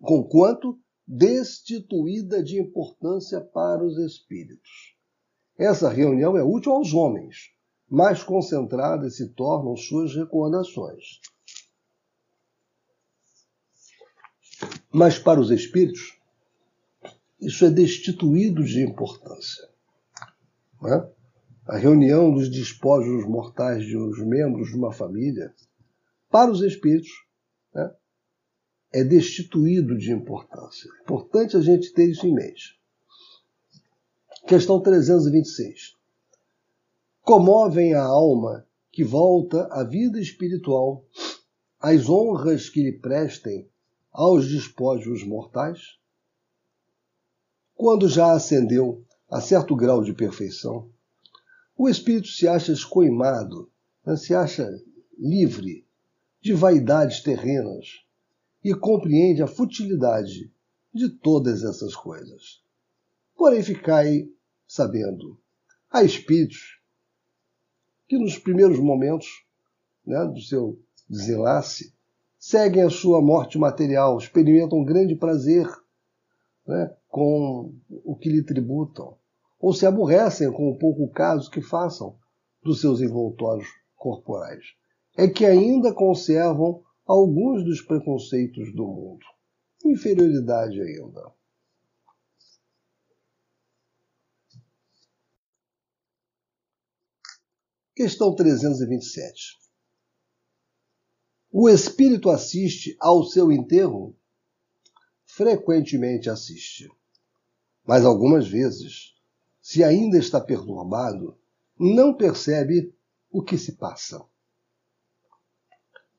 conquanto 0.02 0.80
destituída 1.06 2.42
de 2.42 2.58
importância 2.58 3.42
para 3.42 3.84
os 3.84 3.98
espíritos. 3.98 4.96
Essa 5.58 5.90
reunião 5.90 6.38
é 6.38 6.44
útil 6.44 6.72
aos 6.72 6.94
homens, 6.94 7.52
mais 7.90 8.24
concentradas 8.24 9.18
se 9.18 9.28
tornam 9.34 9.76
suas 9.76 10.16
recordações. 10.16 11.20
Mas 14.90 15.20
para 15.20 15.42
os 15.42 15.52
espíritos, 15.52 16.18
isso 17.42 17.66
é 17.66 17.70
destituído 17.70 18.64
de 18.64 18.82
importância. 18.82 19.70
É? 20.86 21.23
A 21.66 21.78
reunião 21.78 22.34
dos 22.34 22.50
despojos 22.50 23.26
mortais 23.26 23.86
de 23.86 23.98
os 23.98 24.20
membros 24.20 24.70
de 24.70 24.76
uma 24.76 24.92
família, 24.92 25.54
para 26.30 26.52
os 26.52 26.62
espíritos, 26.62 27.12
é? 27.76 27.92
é 29.00 29.04
destituído 29.04 29.98
de 29.98 30.12
importância. 30.12 30.90
É 30.90 31.04
importante 31.04 31.56
a 31.56 31.62
gente 31.62 31.94
ter 31.94 32.10
isso 32.10 32.28
em 32.28 32.34
mente. 32.34 32.78
Questão 34.46 34.82
326. 34.82 35.96
Comovem 37.22 37.94
a 37.94 38.04
alma 38.04 38.68
que 38.92 39.04
volta 39.04 39.66
à 39.72 39.84
vida 39.84 40.20
espiritual 40.20 41.06
as 41.80 42.10
honras 42.10 42.70
que 42.70 42.82
lhe 42.84 42.92
prestem 42.92 43.70
aos 44.12 44.48
despojos 44.48 45.24
mortais? 45.24 45.98
Quando 47.74 48.08
já 48.08 48.34
ascendeu 48.34 49.04
a 49.30 49.42
certo 49.42 49.76
grau 49.76 50.04
de 50.04 50.14
perfeição, 50.14 50.93
o 51.76 51.90
espírito 51.90 52.28
se 52.28 52.48
acha 52.48 52.72
escoimado, 52.72 53.72
né, 54.06 54.16
se 54.16 54.34
acha 54.34 54.70
livre 55.18 55.86
de 56.42 56.54
vaidades 56.54 57.22
terrenas 57.22 58.04
e 58.64 58.74
compreende 58.74 59.42
a 59.42 59.48
futilidade 59.48 60.52
de 60.94 61.10
todas 61.10 61.64
essas 61.64 61.96
coisas. 61.96 62.62
Porém, 63.36 63.64
ficai 63.64 64.30
sabendo, 64.68 65.40
há 65.90 66.04
espíritos 66.04 66.80
que 68.08 68.18
nos 68.18 68.38
primeiros 68.38 68.80
momentos 68.80 69.28
né, 70.06 70.26
do 70.26 70.40
seu 70.42 70.80
desenlace 71.10 71.94
seguem 72.38 72.84
a 72.84 72.90
sua 72.90 73.22
morte 73.22 73.58
material, 73.58 74.18
experimentam 74.18 74.84
grande 74.84 75.16
prazer 75.16 75.68
né, 76.68 76.94
com 77.08 77.74
o 77.90 78.16
que 78.16 78.30
lhe 78.30 78.44
tributam, 78.44 79.18
ou 79.64 79.74
se 79.74 79.86
aborrecem 79.86 80.52
com 80.52 80.70
o 80.70 80.78
pouco 80.78 81.10
caso 81.10 81.50
que 81.50 81.62
façam 81.62 82.20
dos 82.62 82.82
seus 82.82 83.00
envoltórios 83.00 83.70
corporais. 83.96 84.62
É 85.16 85.26
que 85.26 85.46
ainda 85.46 85.94
conservam 85.94 86.84
alguns 87.06 87.64
dos 87.64 87.82
preconceitos 87.82 88.76
do 88.76 88.86
mundo. 88.86 89.26
Inferioridade 89.86 90.82
ainda. 90.82 91.32
Questão 97.96 98.36
327. 98.36 99.58
O 101.50 101.70
espírito 101.70 102.30
assiste 102.30 102.98
ao 103.00 103.24
seu 103.24 103.50
enterro? 103.50 104.14
Frequentemente 105.24 106.30
assiste. 106.30 106.90
Mas 107.86 108.04
algumas 108.04 108.46
vezes, 108.46 109.13
se 109.64 109.82
ainda 109.82 110.18
está 110.18 110.42
perturbado, 110.42 111.40
não 111.80 112.14
percebe 112.14 112.94
o 113.32 113.42
que 113.42 113.58
se 113.58 113.78
passa. 113.78 114.22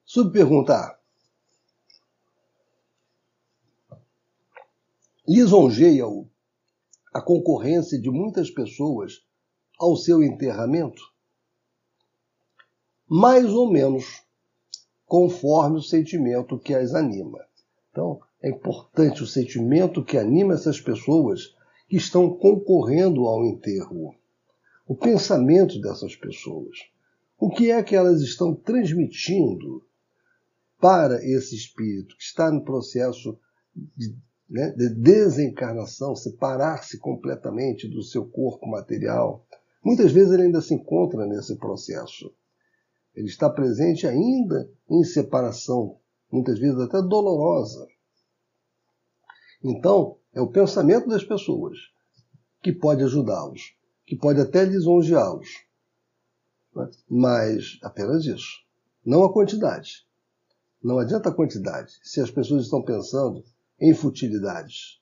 Subpergunta 0.03 0.75
A. 0.75 0.99
Lisonjeia-o 5.29 6.27
a 7.13 7.21
concorrência 7.21 8.01
de 8.01 8.11
muitas 8.11 8.51
pessoas 8.51 9.23
ao 9.79 9.95
seu 9.95 10.23
enterramento? 10.23 11.03
Mais 13.07 13.45
ou 13.53 13.71
menos 13.71 14.23
conforme 15.05 15.77
o 15.77 15.83
sentimento 15.83 16.59
que 16.59 16.75
as 16.75 16.95
anima. 16.95 17.47
Então, 17.91 18.23
é 18.43 18.49
importante 18.49 19.23
o 19.23 19.27
sentimento 19.27 20.03
que 20.03 20.17
anima 20.17 20.55
essas 20.55 20.81
pessoas 20.81 21.55
que 21.95 21.99
estão 21.99 22.29
concorrendo 22.29 23.25
ao 23.29 23.45
enterro. 23.47 24.17
O 24.85 24.97
pensamento 24.97 25.81
dessas 25.81 26.17
pessoas. 26.17 26.77
O 27.39 27.49
que 27.49 27.71
é 27.71 27.81
que 27.85 27.95
elas 27.95 28.21
estão 28.21 28.53
transmitindo 28.53 29.87
para 30.81 31.25
esse 31.25 31.55
espírito 31.55 32.17
que 32.17 32.25
está 32.25 32.51
no 32.51 32.65
processo 32.65 33.39
de, 33.97 34.13
né, 34.51 34.73
de 34.73 34.89
desencarnação, 34.89 36.17
separar-se 36.17 36.99
completamente 36.99 37.87
do 37.87 38.03
seu 38.03 38.27
corpo 38.27 38.67
material? 38.67 39.47
Muitas 39.81 40.11
vezes 40.11 40.33
ele 40.33 40.43
ainda 40.47 40.61
se 40.61 40.75
encontra 40.75 41.25
nesse 41.27 41.55
processo. 41.55 42.35
Ele 43.15 43.29
está 43.29 43.49
presente 43.49 44.05
ainda 44.05 44.69
em 44.91 45.05
separação, 45.05 45.97
muitas 46.29 46.59
vezes 46.59 46.81
até 46.81 47.01
dolorosa. 47.01 47.87
Então, 49.63 50.19
é 50.35 50.41
o 50.41 50.51
pensamento 50.51 51.09
das 51.09 51.25
pessoas 51.25 51.79
que 52.61 52.73
pode 52.73 53.05
ajudá-los, 53.05 53.75
que 54.05 54.17
pode 54.17 54.41
até 54.41 54.65
lisonjeá-los. 54.65 55.65
Mas 57.09 57.79
apenas 57.83 58.25
isso. 58.25 58.65
Não 59.05 59.23
a 59.23 59.33
quantidade. 59.33 60.05
Não 60.83 60.99
adianta 60.99 61.29
a 61.29 61.35
quantidade 61.35 61.99
se 62.03 62.21
as 62.21 62.31
pessoas 62.31 62.65
estão 62.65 62.83
pensando 62.83 63.45
em 63.81 63.95
futilidades. 63.95 65.01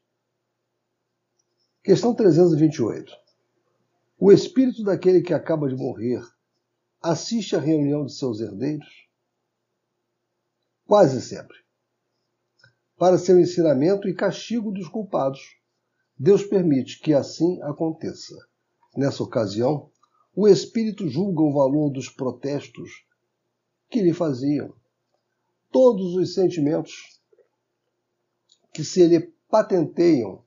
Questão 1.82 2.14
328. 2.14 3.12
O 4.18 4.30
espírito 4.30 4.84
daquele 4.84 5.22
que 5.22 5.34
acaba 5.34 5.68
de 5.68 5.74
morrer 5.74 6.22
assiste 7.00 7.56
à 7.56 7.58
reunião 7.58 8.04
de 8.04 8.12
seus 8.12 8.40
herdeiros? 8.40 9.08
Quase 10.86 11.20
sempre. 11.22 11.62
Para 12.98 13.18
seu 13.18 13.38
ensinamento 13.40 14.09
e 14.09 14.14
castigo 14.14 14.70
dos 14.70 14.88
culpados, 14.88 15.40
Deus 16.18 16.44
permite 16.44 17.00
que 17.00 17.12
assim 17.12 17.61
aconteça. 17.62 18.37
Nessa 18.96 19.22
ocasião, 19.22 19.90
o 20.35 20.46
espírito 20.46 21.09
julga 21.09 21.42
o 21.42 21.52
valor 21.52 21.90
dos 21.90 22.09
protestos 22.09 23.05
que 23.90 24.00
lhe 24.00 24.12
faziam. 24.12 24.74
Todos 25.70 26.14
os 26.14 26.35
sentimentos 26.35 27.20
que 28.72 28.85
se 28.85 29.07
lhe 29.07 29.33
patenteiam 29.50 30.42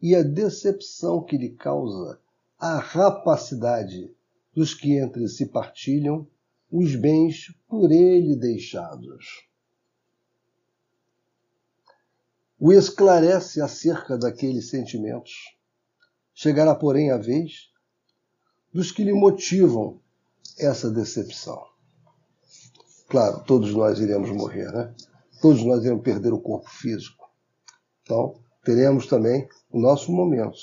e 0.00 0.14
a 0.14 0.22
decepção 0.22 1.22
que 1.22 1.38
lhe 1.38 1.50
causa 1.50 2.20
a 2.58 2.78
rapacidade 2.78 4.14
dos 4.54 4.74
que 4.74 4.98
entre 4.98 5.28
si 5.28 5.46
partilham 5.46 6.26
os 6.70 6.94
bens 6.96 7.54
por 7.68 7.90
ele 7.90 8.36
deixados. 8.36 9.46
O 12.64 12.72
esclarece 12.72 13.60
acerca 13.60 14.16
daqueles 14.16 14.70
sentimentos. 14.70 15.32
Chegará, 16.32 16.76
porém, 16.76 17.10
a 17.10 17.16
vez 17.16 17.72
dos 18.72 18.92
que 18.92 19.02
lhe 19.02 19.12
motivam 19.12 20.00
essa 20.56 20.88
decepção. 20.88 21.60
Claro, 23.08 23.42
todos 23.42 23.74
nós 23.74 23.98
iremos 23.98 24.30
morrer, 24.30 24.70
né? 24.70 24.94
Todos 25.40 25.64
nós 25.64 25.80
iremos 25.82 26.04
perder 26.04 26.32
o 26.32 26.40
corpo 26.40 26.70
físico. 26.70 27.28
Então, 28.02 28.40
teremos 28.62 29.08
também 29.08 29.48
o 29.68 29.80
nosso 29.80 30.12
momento. 30.12 30.56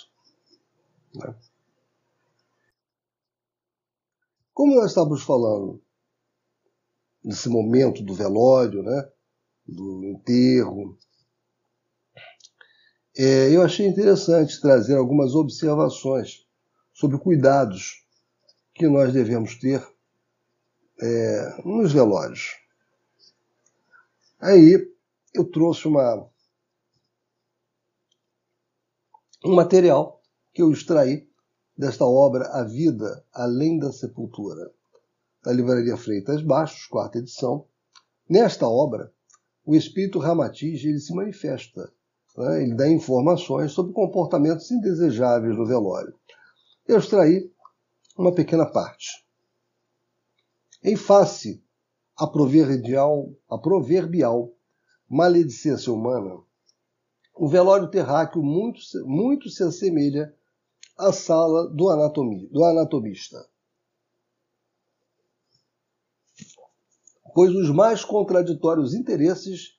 Né? 1.14 1.36
Como 4.54 4.74
nós 4.74 4.92
estávamos 4.92 5.22
falando 5.22 5.84
nesse 7.22 7.50
momento 7.50 8.02
do 8.02 8.14
velório, 8.14 8.84
né? 8.84 9.12
do 9.68 10.06
enterro, 10.06 10.98
é, 13.22 13.54
eu 13.54 13.62
achei 13.62 13.86
interessante 13.86 14.62
trazer 14.62 14.96
algumas 14.96 15.36
observações 15.36 16.48
sobre 16.94 17.18
cuidados 17.18 18.08
que 18.74 18.88
nós 18.88 19.12
devemos 19.12 19.60
ter 19.60 19.86
é, 21.02 21.62
nos 21.66 21.92
velórios. 21.92 22.56
Aí 24.40 24.90
eu 25.34 25.44
trouxe 25.44 25.86
uma, 25.86 26.30
um 29.44 29.54
material 29.54 30.22
que 30.54 30.62
eu 30.62 30.72
extraí 30.72 31.30
desta 31.78 32.06
obra 32.06 32.48
A 32.54 32.64
Vida 32.64 33.22
Além 33.34 33.78
da 33.78 33.92
Sepultura, 33.92 34.72
da 35.44 35.52
Livraria 35.52 35.98
Freitas 35.98 36.42
Baixos, 36.42 36.86
quarta 36.86 37.18
edição. 37.18 37.68
Nesta 38.30 38.66
obra, 38.66 39.12
o 39.66 39.76
espírito 39.76 40.20
Ramatiz 40.20 40.86
ele 40.86 41.02
se 41.02 41.14
manifesta, 41.14 41.92
né? 42.40 42.64
ele 42.64 42.74
dá 42.74 42.90
informações 42.90 43.74
sobre 43.74 43.94
comportamentos 43.94 44.72
indesejáveis 44.72 45.58
no 45.58 45.66
velório. 45.66 46.14
Eu 46.88 46.98
extraí 46.98 47.52
uma 48.18 48.34
pequena 48.34 48.66
parte. 48.66 49.26
Em 50.82 50.96
face 50.96 51.62
à 52.16 52.26
proverbial, 52.26 53.30
a 53.50 53.58
proverbial 53.58 54.52
maledicência 55.08 55.92
humana, 55.92 56.42
o 57.36 57.48
velório 57.48 57.90
terráqueo 57.90 58.42
muito, 58.42 58.80
muito 59.06 59.50
se 59.50 59.64
assemelha 59.64 60.34
à 60.98 61.12
sala 61.12 61.68
do, 61.68 61.86
do 62.52 62.64
anatomista. 62.64 63.50
Pois 67.34 67.54
os 67.54 67.70
mais 67.70 68.04
contraditórios 68.04 68.94
interesses, 68.94 69.78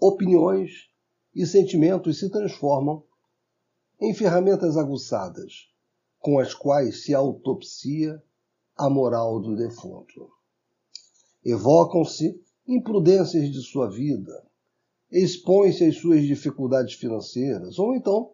opiniões 0.00 0.91
e 1.34 1.46
sentimentos 1.46 2.18
se 2.18 2.30
transformam 2.30 3.02
em 4.00 4.14
ferramentas 4.14 4.76
aguçadas, 4.76 5.68
com 6.18 6.38
as 6.38 6.54
quais 6.54 7.04
se 7.04 7.14
autopsia 7.14 8.22
a 8.76 8.90
moral 8.90 9.40
do 9.40 9.56
defunto. 9.56 10.30
Evocam-se 11.44 12.40
imprudências 12.66 13.50
de 13.50 13.60
sua 13.62 13.90
vida, 13.90 14.46
expõe-se 15.10 15.84
às 15.84 15.96
suas 15.96 16.22
dificuldades 16.22 16.94
financeiras, 16.94 17.78
ou 17.78 17.94
então 17.94 18.32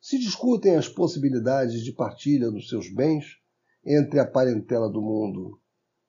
se 0.00 0.18
discutem 0.18 0.76
as 0.76 0.88
possibilidades 0.88 1.82
de 1.82 1.92
partilha 1.92 2.50
dos 2.50 2.68
seus 2.68 2.92
bens 2.92 3.38
entre 3.84 4.20
a 4.20 4.26
parentela 4.26 4.88
do 4.88 5.00
mundo. 5.00 5.60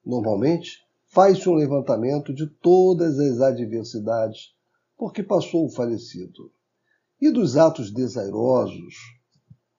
Normalmente, 0.06 0.86
faz-se 1.08 1.48
um 1.50 1.54
levantamento 1.54 2.34
de 2.34 2.48
todas 2.48 3.18
as 3.18 3.40
adversidades 3.42 4.54
por 5.00 5.14
que 5.14 5.24
passou 5.24 5.66
o 5.66 5.70
falecido 5.70 6.52
e 7.22 7.32
dos 7.32 7.56
atos 7.56 7.90
desairosos, 7.90 8.96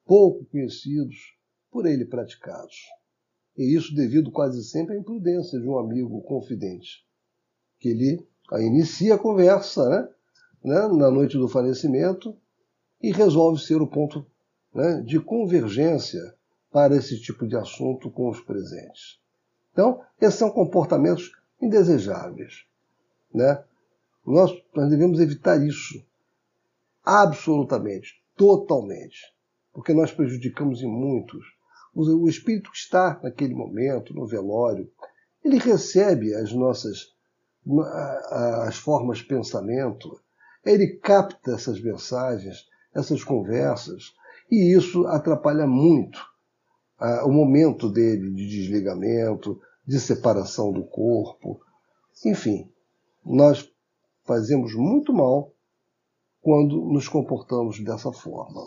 pouco 0.07 0.47
conhecidos 0.47 1.37
por 1.71 1.85
ele 1.85 2.07
praticados. 2.07 2.87
E 3.55 3.77
isso 3.77 3.95
devido 3.95 4.33
quase 4.33 4.65
sempre 4.65 4.97
à 4.97 4.99
imprudência 4.99 5.61
de 5.61 5.69
um 5.69 5.79
amigo 5.79 6.23
confidente, 6.23 7.05
que 7.79 7.91
ele 7.91 8.27
inicia 8.61 9.17
a 9.17 9.19
conversa, 9.19 9.87
né? 9.91 10.09
né, 10.65 10.89
na 10.89 11.11
noite 11.11 11.37
do 11.37 11.49
falecimento 11.49 12.35
e 13.03 13.13
resolve 13.13 13.63
ser 13.63 13.83
o 13.83 13.87
ponto 13.87 14.27
né, 14.75 15.03
de 15.03 15.21
convergência 15.21 16.35
para 16.71 16.97
esse 16.97 17.21
tipo 17.21 17.47
de 17.47 17.57
assunto 17.57 18.11
com 18.11 18.31
os 18.31 18.41
presentes. 18.41 19.21
Então, 19.71 20.03
esses 20.19 20.39
são 20.39 20.51
comportamentos 20.51 21.31
indesejáveis. 21.61 22.65
Né? 23.35 23.63
Nós, 24.27 24.51
nós 24.75 24.91
devemos 24.91 25.21
evitar 25.21 25.61
isso. 25.65 26.05
Absolutamente, 27.05 28.23
totalmente, 28.37 29.35
porque 29.73 29.93
nós 29.93 30.13
prejudicamos 30.13 30.83
em 30.83 30.89
muitos. 30.89 31.45
O 31.95 32.29
espírito 32.29 32.71
que 32.71 32.77
está 32.77 33.19
naquele 33.23 33.55
momento, 33.55 34.15
no 34.15 34.27
velório, 34.27 34.91
ele 35.45 35.59
recebe 35.59 36.35
as 36.35 36.53
nossas 36.53 37.15
as 38.67 38.77
formas 38.77 39.19
de 39.19 39.25
pensamento, 39.25 40.21
ele 40.65 40.97
capta 40.97 41.53
essas 41.53 41.81
mensagens, 41.81 42.67
essas 42.95 43.23
conversas, 43.23 44.15
e 44.51 44.75
isso 44.75 45.07
atrapalha 45.07 45.67
muito 45.67 46.19
o 47.25 47.31
momento 47.31 47.89
dele 47.91 48.31
de 48.31 48.49
desligamento, 48.49 49.61
de 49.87 49.99
separação 49.99 50.73
do 50.73 50.85
corpo. 50.85 51.61
Enfim, 52.25 52.71
nós 53.25 53.70
fazemos 54.31 54.73
muito 54.77 55.13
mal 55.13 55.53
quando 56.41 56.81
nos 56.93 57.09
comportamos 57.09 57.83
dessa 57.83 58.13
forma. 58.13 58.65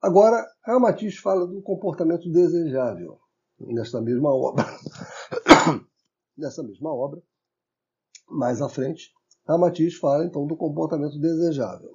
Agora, 0.00 0.42
Ramatiz 0.64 1.18
fala 1.18 1.46
do 1.46 1.60
comportamento 1.60 2.32
desejável 2.32 3.20
nesta 3.58 4.00
mesma 4.00 4.30
obra. 4.30 4.64
nessa 6.34 6.62
mesma 6.62 6.90
obra, 6.94 7.22
mais 8.26 8.62
à 8.62 8.70
frente, 8.70 9.12
a 9.46 9.58
Matias 9.58 9.94
fala 9.96 10.24
então 10.24 10.46
do 10.46 10.56
comportamento 10.56 11.20
desejável. 11.20 11.92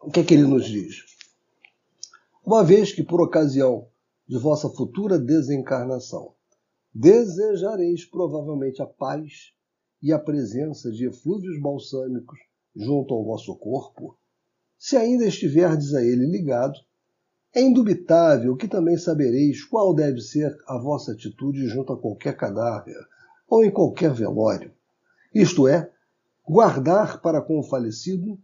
O 0.00 0.10
que 0.10 0.20
é 0.20 0.24
que 0.24 0.32
ele 0.32 0.46
nos 0.46 0.64
diz? 0.64 1.04
Uma 2.42 2.64
vez 2.64 2.94
que, 2.94 3.02
por 3.02 3.20
ocasião 3.20 3.90
de 4.28 4.36
vossa 4.38 4.68
futura 4.68 5.18
desencarnação, 5.18 6.34
desejareis 6.94 8.04
provavelmente 8.04 8.82
a 8.82 8.86
paz 8.86 9.52
e 10.02 10.12
a 10.12 10.18
presença 10.18 10.90
de 10.90 11.06
eflúvios 11.06 11.60
balsâmicos 11.60 12.38
junto 12.76 13.14
ao 13.14 13.24
vosso 13.24 13.56
corpo, 13.56 14.18
se 14.78 14.96
ainda 14.96 15.26
estiverdes 15.26 15.94
a 15.94 16.04
ele 16.04 16.26
ligado, 16.26 16.78
é 17.54 17.60
indubitável 17.60 18.54
que 18.56 18.68
também 18.68 18.96
sabereis 18.96 19.64
qual 19.64 19.94
deve 19.94 20.20
ser 20.20 20.56
a 20.66 20.78
vossa 20.78 21.12
atitude 21.12 21.66
junto 21.66 21.92
a 21.92 21.98
qualquer 21.98 22.36
cadáver 22.36 22.96
ou 23.48 23.64
em 23.64 23.70
qualquer 23.70 24.12
velório. 24.12 24.70
Isto 25.34 25.66
é, 25.66 25.90
guardar 26.46 27.20
para 27.20 27.40
com 27.40 27.58
o 27.58 27.62
falecido 27.62 28.38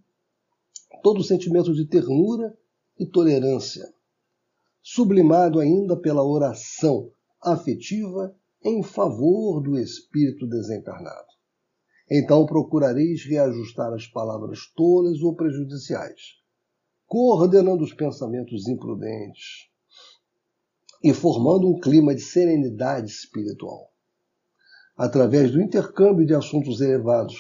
todo 1.03 1.21
o 1.21 1.25
sentimento 1.25 1.73
de 1.75 1.85
ternura 1.85 2.57
e 2.99 3.07
tolerância, 3.07 3.93
sublimado 4.85 5.59
ainda 5.59 5.97
pela 5.97 6.23
oração 6.23 7.11
afetiva 7.43 8.37
em 8.63 8.83
favor 8.83 9.61
do 9.61 9.79
espírito 9.79 10.47
desencarnado. 10.47 11.27
Então 12.09 12.45
procurareis 12.45 13.25
reajustar 13.25 13.93
as 13.95 14.07
palavras 14.07 14.71
tolas 14.77 15.23
ou 15.23 15.35
prejudiciais 15.35 16.45
coordenando 17.07 17.85
os 17.85 17.95
pensamentos 17.95 18.67
imprudentes 18.67 19.69
e 21.03 21.15
formando 21.15 21.69
um 21.69 21.79
clima 21.79 22.15
de 22.15 22.21
serenidade 22.21 23.09
espiritual. 23.09 23.93
Através 24.97 25.53
do 25.53 25.61
intercâmbio 25.61 26.27
de 26.27 26.35
assuntos 26.35 26.81
elevados, 26.81 27.37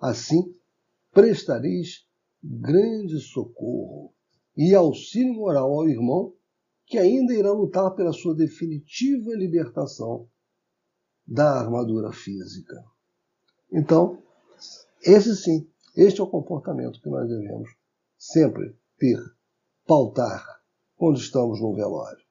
assim 0.00 0.54
prestareis 1.12 2.06
grande 2.42 3.20
socorro 3.20 4.14
e 4.56 4.74
auxílio 4.74 5.34
moral 5.34 5.72
ao 5.72 5.88
irmão 5.88 6.32
que 6.92 6.98
ainda 6.98 7.32
irá 7.32 7.50
lutar 7.50 7.94
pela 7.94 8.12
sua 8.12 8.34
definitiva 8.34 9.34
libertação 9.34 10.28
da 11.26 11.58
armadura 11.58 12.12
física. 12.12 12.84
Então, 13.72 14.22
esse 15.00 15.34
sim, 15.34 15.66
este 15.96 16.20
é 16.20 16.22
o 16.22 16.26
comportamento 16.26 17.00
que 17.00 17.08
nós 17.08 17.26
devemos 17.26 17.70
sempre 18.18 18.76
ter, 18.98 19.18
pautar, 19.86 20.44
quando 20.94 21.16
estamos 21.16 21.62
no 21.62 21.74
velório. 21.74 22.22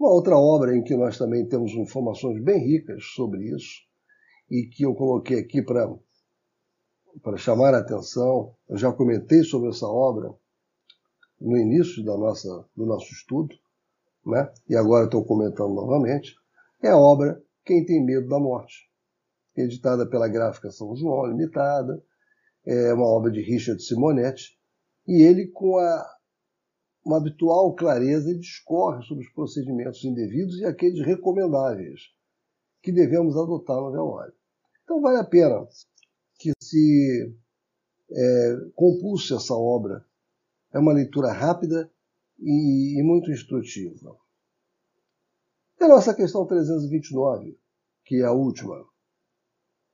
Uma 0.00 0.10
outra 0.10 0.36
obra 0.36 0.76
em 0.76 0.82
que 0.82 0.96
nós 0.96 1.16
também 1.16 1.46
temos 1.46 1.74
informações 1.74 2.42
bem 2.42 2.58
ricas 2.58 3.04
sobre 3.14 3.54
isso, 3.54 3.86
e 4.50 4.66
que 4.66 4.84
eu 4.84 4.96
coloquei 4.96 5.38
aqui 5.38 5.62
para 5.62 7.36
chamar 7.36 7.72
a 7.72 7.78
atenção, 7.78 8.56
eu 8.68 8.76
já 8.76 8.92
comentei 8.92 9.44
sobre 9.44 9.68
essa 9.68 9.86
obra 9.86 10.34
no 11.40 11.56
início 11.56 12.04
da 12.04 12.16
nossa, 12.16 12.64
do 12.76 12.86
nosso 12.86 13.12
estudo, 13.12 13.54
né? 14.24 14.52
e 14.68 14.76
agora 14.76 15.04
estou 15.04 15.24
comentando 15.24 15.74
novamente, 15.74 16.34
é 16.82 16.88
a 16.88 16.98
obra 16.98 17.42
Quem 17.64 17.84
Tem 17.84 18.04
Medo 18.04 18.28
da 18.28 18.38
Morte, 18.38 18.90
editada 19.56 20.06
pela 20.06 20.28
Gráfica 20.28 20.70
São 20.70 20.94
João 20.96 21.26
Limitada, 21.26 22.02
é 22.64 22.92
uma 22.92 23.06
obra 23.06 23.30
de 23.30 23.40
Richard 23.40 23.82
Simonetti, 23.82 24.58
e 25.06 25.22
ele, 25.22 25.46
com 25.46 25.78
a 25.78 26.16
uma 27.06 27.18
habitual 27.18 27.72
clareza, 27.76 28.36
discorre 28.36 29.00
sobre 29.04 29.24
os 29.24 29.32
procedimentos 29.32 30.04
indevidos 30.04 30.58
e 30.58 30.64
aqueles 30.64 31.06
recomendáveis 31.06 32.00
que 32.82 32.90
devemos 32.90 33.36
adotar 33.36 33.76
no 33.76 33.92
velório. 33.92 34.32
Então 34.82 35.00
vale 35.00 35.18
a 35.18 35.24
pena 35.24 35.64
que 36.36 36.50
se 36.60 37.32
é, 38.10 38.56
compulse 38.74 39.34
essa 39.34 39.54
obra. 39.54 40.04
É 40.72 40.78
uma 40.78 40.92
leitura 40.92 41.32
rápida 41.32 41.90
e, 42.38 42.98
e 42.98 43.02
muito 43.02 43.30
instrutiva. 43.30 44.16
E 45.80 45.84
a 45.84 45.88
nossa 45.88 46.14
questão 46.14 46.46
329, 46.46 47.58
que 48.04 48.16
é 48.16 48.24
a 48.24 48.32
última. 48.32 48.84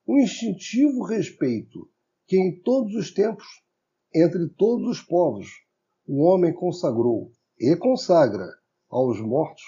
O 0.06 0.18
instintivo 0.18 1.04
respeito 1.04 1.90
que 2.26 2.36
em 2.36 2.60
todos 2.60 2.94
os 2.94 3.12
tempos, 3.12 3.46
entre 4.14 4.48
todos 4.48 4.88
os 4.88 5.00
povos, 5.00 5.48
o 6.06 6.22
homem 6.22 6.52
consagrou 6.52 7.32
e 7.58 7.76
consagra 7.76 8.46
aos 8.88 9.20
mortos 9.20 9.62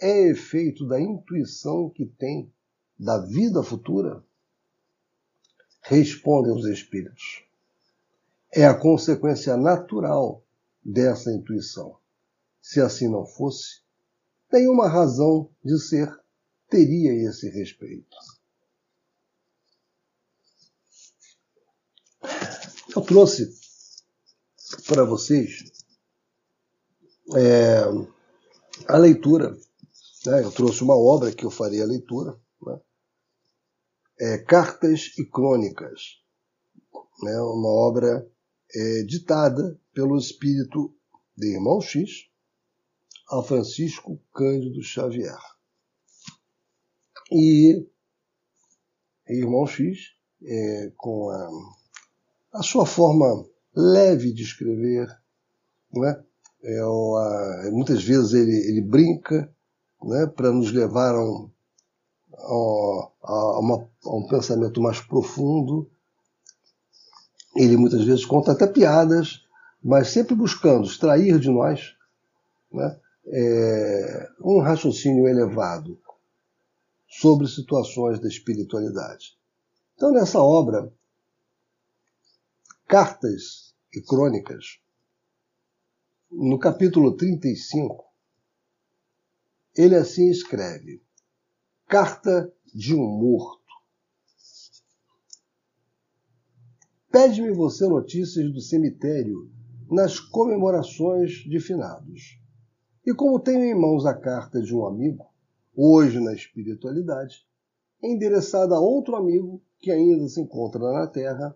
é 0.00 0.30
efeito 0.30 0.86
da 0.86 1.00
intuição 1.00 1.90
que 1.90 2.06
tem 2.06 2.52
da 2.98 3.18
vida 3.26 3.62
futura? 3.62 4.24
Respondem 5.82 6.52
os 6.52 6.66
espíritos. 6.66 7.44
É 8.52 8.66
a 8.66 8.74
consequência 8.74 9.56
natural 9.56 10.44
dessa 10.84 11.30
intuição. 11.32 11.96
Se 12.60 12.80
assim 12.80 13.08
não 13.08 13.24
fosse, 13.24 13.82
nenhuma 14.52 14.88
razão 14.88 15.50
de 15.64 15.78
ser 15.80 16.12
teria 16.68 17.12
esse 17.28 17.48
respeito. 17.48 18.16
Eu 22.94 23.02
trouxe 23.02 23.54
para 24.86 25.04
vocês 25.04 25.64
é, 27.36 27.82
a 28.88 28.96
leitura. 28.96 29.56
Né? 30.26 30.42
Eu 30.42 30.50
trouxe 30.50 30.82
uma 30.82 30.96
obra 30.96 31.32
que 31.32 31.44
eu 31.44 31.50
farei 31.50 31.82
a 31.82 31.86
leitura. 31.86 32.38
Né? 32.62 32.80
É, 34.18 34.38
Cartas 34.38 35.12
e 35.18 35.24
Crônicas. 35.24 36.20
Né? 37.22 37.40
Uma 37.40 37.68
obra 37.68 38.28
é, 38.74 39.02
ditada 39.02 39.78
pelo 39.92 40.16
espírito 40.16 40.94
de 41.36 41.54
Irmão 41.54 41.80
X 41.80 42.28
a 43.30 43.42
Francisco 43.42 44.20
Cândido 44.34 44.82
Xavier. 44.82 45.38
E 47.30 47.86
Irmão 49.28 49.66
X, 49.66 50.14
é, 50.42 50.92
com 50.96 51.30
a, 51.30 51.48
a 52.58 52.62
sua 52.62 52.84
forma 52.84 53.46
leve 53.74 54.32
de 54.32 54.42
escrever, 54.42 55.06
não 55.92 56.04
é? 56.06 56.24
é 56.62 56.84
uma, 56.84 57.70
muitas 57.70 58.02
vezes 58.02 58.32
ele, 58.32 58.56
ele 58.68 58.80
brinca 58.80 59.52
né, 60.02 60.26
para 60.26 60.50
nos 60.50 60.72
levar 60.72 61.14
a 61.14 61.24
um, 61.24 61.50
a, 62.32 63.10
a, 63.22 63.60
uma, 63.60 63.88
a 64.04 64.16
um 64.16 64.26
pensamento 64.26 64.80
mais 64.80 65.00
profundo. 65.00 65.90
Ele 67.60 67.76
muitas 67.76 68.04
vezes 68.04 68.24
conta 68.24 68.52
até 68.52 68.66
piadas, 68.66 69.46
mas 69.84 70.08
sempre 70.08 70.34
buscando 70.34 70.86
extrair 70.86 71.38
de 71.38 71.50
nós 71.50 71.94
né, 72.72 72.98
é, 73.26 74.28
um 74.40 74.60
raciocínio 74.60 75.28
elevado 75.28 76.00
sobre 77.06 77.46
situações 77.46 78.18
da 78.18 78.28
espiritualidade. 78.28 79.38
Então, 79.94 80.10
nessa 80.10 80.40
obra, 80.40 80.90
Cartas 82.88 83.74
e 83.94 84.00
Crônicas, 84.00 84.80
no 86.30 86.58
capítulo 86.58 87.14
35, 87.14 88.06
ele 89.76 89.96
assim 89.96 90.30
escreve: 90.30 91.02
Carta 91.86 92.50
de 92.74 92.94
um 92.94 93.06
morto. 93.06 93.59
Pede-me 97.10 97.50
você 97.50 97.88
notícias 97.88 98.52
do 98.52 98.60
cemitério 98.60 99.50
nas 99.90 100.20
comemorações 100.20 101.32
de 101.38 101.58
finados. 101.58 102.38
E 103.04 103.12
como 103.12 103.40
tenho 103.40 103.64
em 103.64 103.74
mãos 103.74 104.06
a 104.06 104.14
carta 104.14 104.62
de 104.62 104.72
um 104.72 104.86
amigo, 104.86 105.26
hoje 105.74 106.20
na 106.20 106.32
espiritualidade, 106.32 107.44
endereçada 108.00 108.76
a 108.76 108.80
outro 108.80 109.16
amigo 109.16 109.60
que 109.80 109.90
ainda 109.90 110.28
se 110.28 110.40
encontra 110.40 110.80
na 110.92 111.08
Terra, 111.08 111.52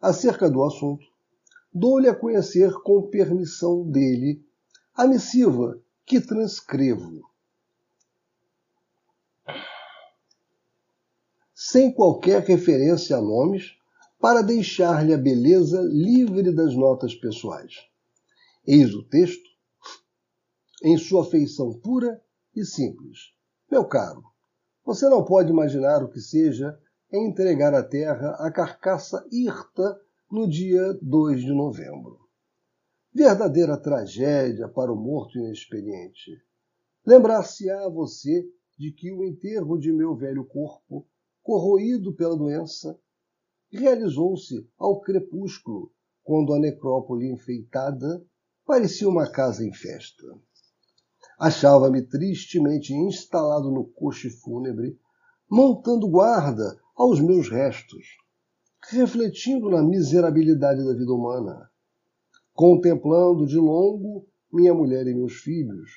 acerca 0.00 0.48
do 0.48 0.64
assunto, 0.64 1.04
dou-lhe 1.70 2.08
a 2.08 2.14
conhecer 2.14 2.72
com 2.82 3.10
permissão 3.10 3.86
dele 3.86 4.42
a 4.94 5.06
missiva 5.06 5.78
que 6.06 6.18
transcrevo. 6.18 7.30
Sem 11.54 11.92
qualquer 11.92 12.42
referência 12.42 13.18
a 13.18 13.20
nomes, 13.20 13.76
para 14.22 14.40
deixar-lhe 14.40 15.12
a 15.12 15.18
beleza 15.18 15.80
livre 15.82 16.54
das 16.54 16.76
notas 16.76 17.12
pessoais. 17.12 17.74
Eis 18.64 18.94
o 18.94 19.02
texto, 19.02 19.50
em 20.84 20.96
sua 20.96 21.24
feição 21.28 21.76
pura 21.80 22.22
e 22.54 22.64
simples. 22.64 23.34
Meu 23.68 23.84
caro, 23.84 24.22
você 24.84 25.08
não 25.08 25.24
pode 25.24 25.50
imaginar 25.50 26.04
o 26.04 26.08
que 26.08 26.20
seja 26.20 26.78
entregar 27.12 27.74
à 27.74 27.82
terra 27.82 28.36
a 28.38 28.48
carcaça 28.52 29.26
hirta 29.32 30.00
no 30.30 30.48
dia 30.48 30.96
2 31.02 31.40
de 31.40 31.52
novembro. 31.52 32.20
Verdadeira 33.12 33.76
tragédia 33.76 34.68
para 34.68 34.92
o 34.92 34.96
morto 34.96 35.36
inexperiente. 35.36 36.30
Lembrar-se-á 37.04 37.88
você 37.88 38.48
de 38.78 38.92
que 38.92 39.10
o 39.10 39.24
enterro 39.24 39.76
de 39.76 39.92
meu 39.92 40.14
velho 40.14 40.44
corpo, 40.44 41.08
corroído 41.42 42.14
pela 42.14 42.36
doença, 42.36 42.96
realizou-se 43.72 44.68
ao 44.78 45.00
crepúsculo, 45.00 45.90
quando 46.22 46.52
a 46.54 46.58
necrópole 46.58 47.30
enfeitada 47.30 48.24
parecia 48.64 49.08
uma 49.08 49.30
casa 49.30 49.64
em 49.64 49.72
festa. 49.72 50.24
Achava-me 51.38 52.02
tristemente 52.02 52.92
instalado 52.92 53.70
no 53.70 53.84
coche 53.84 54.30
fúnebre, 54.30 54.98
montando 55.50 56.08
guarda 56.08 56.78
aos 56.94 57.20
meus 57.20 57.48
restos, 57.48 58.06
refletindo 58.90 59.70
na 59.70 59.82
miserabilidade 59.82 60.84
da 60.84 60.94
vida 60.94 61.12
humana, 61.12 61.70
contemplando 62.52 63.46
de 63.46 63.56
longo 63.56 64.26
minha 64.52 64.74
mulher 64.74 65.06
e 65.06 65.14
meus 65.14 65.34
filhos, 65.34 65.90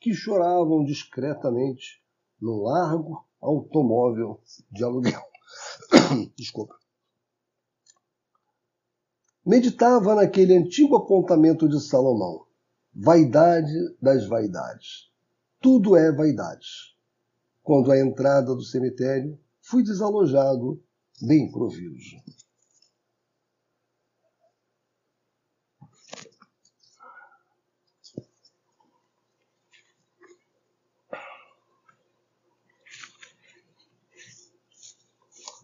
que 0.00 0.14
choravam 0.14 0.84
discretamente 0.84 2.02
no 2.40 2.62
largo 2.62 3.26
automóvel 3.40 4.40
de 4.70 4.84
aluguel. 4.84 5.22
Desculpa. 6.36 6.81
Meditava 9.44 10.14
naquele 10.14 10.56
antigo 10.56 10.94
apontamento 10.94 11.68
de 11.68 11.80
Salomão: 11.80 12.46
vaidade 12.94 13.72
das 14.00 14.24
vaidades. 14.28 15.10
Tudo 15.60 15.96
é 15.96 16.12
vaidade. 16.12 16.96
Quando 17.60 17.90
a 17.90 17.98
entrada 17.98 18.54
do 18.54 18.62
cemitério 18.62 19.36
fui 19.60 19.82
desalojado 19.82 20.80
de 21.20 21.40
improviso. 21.40 22.16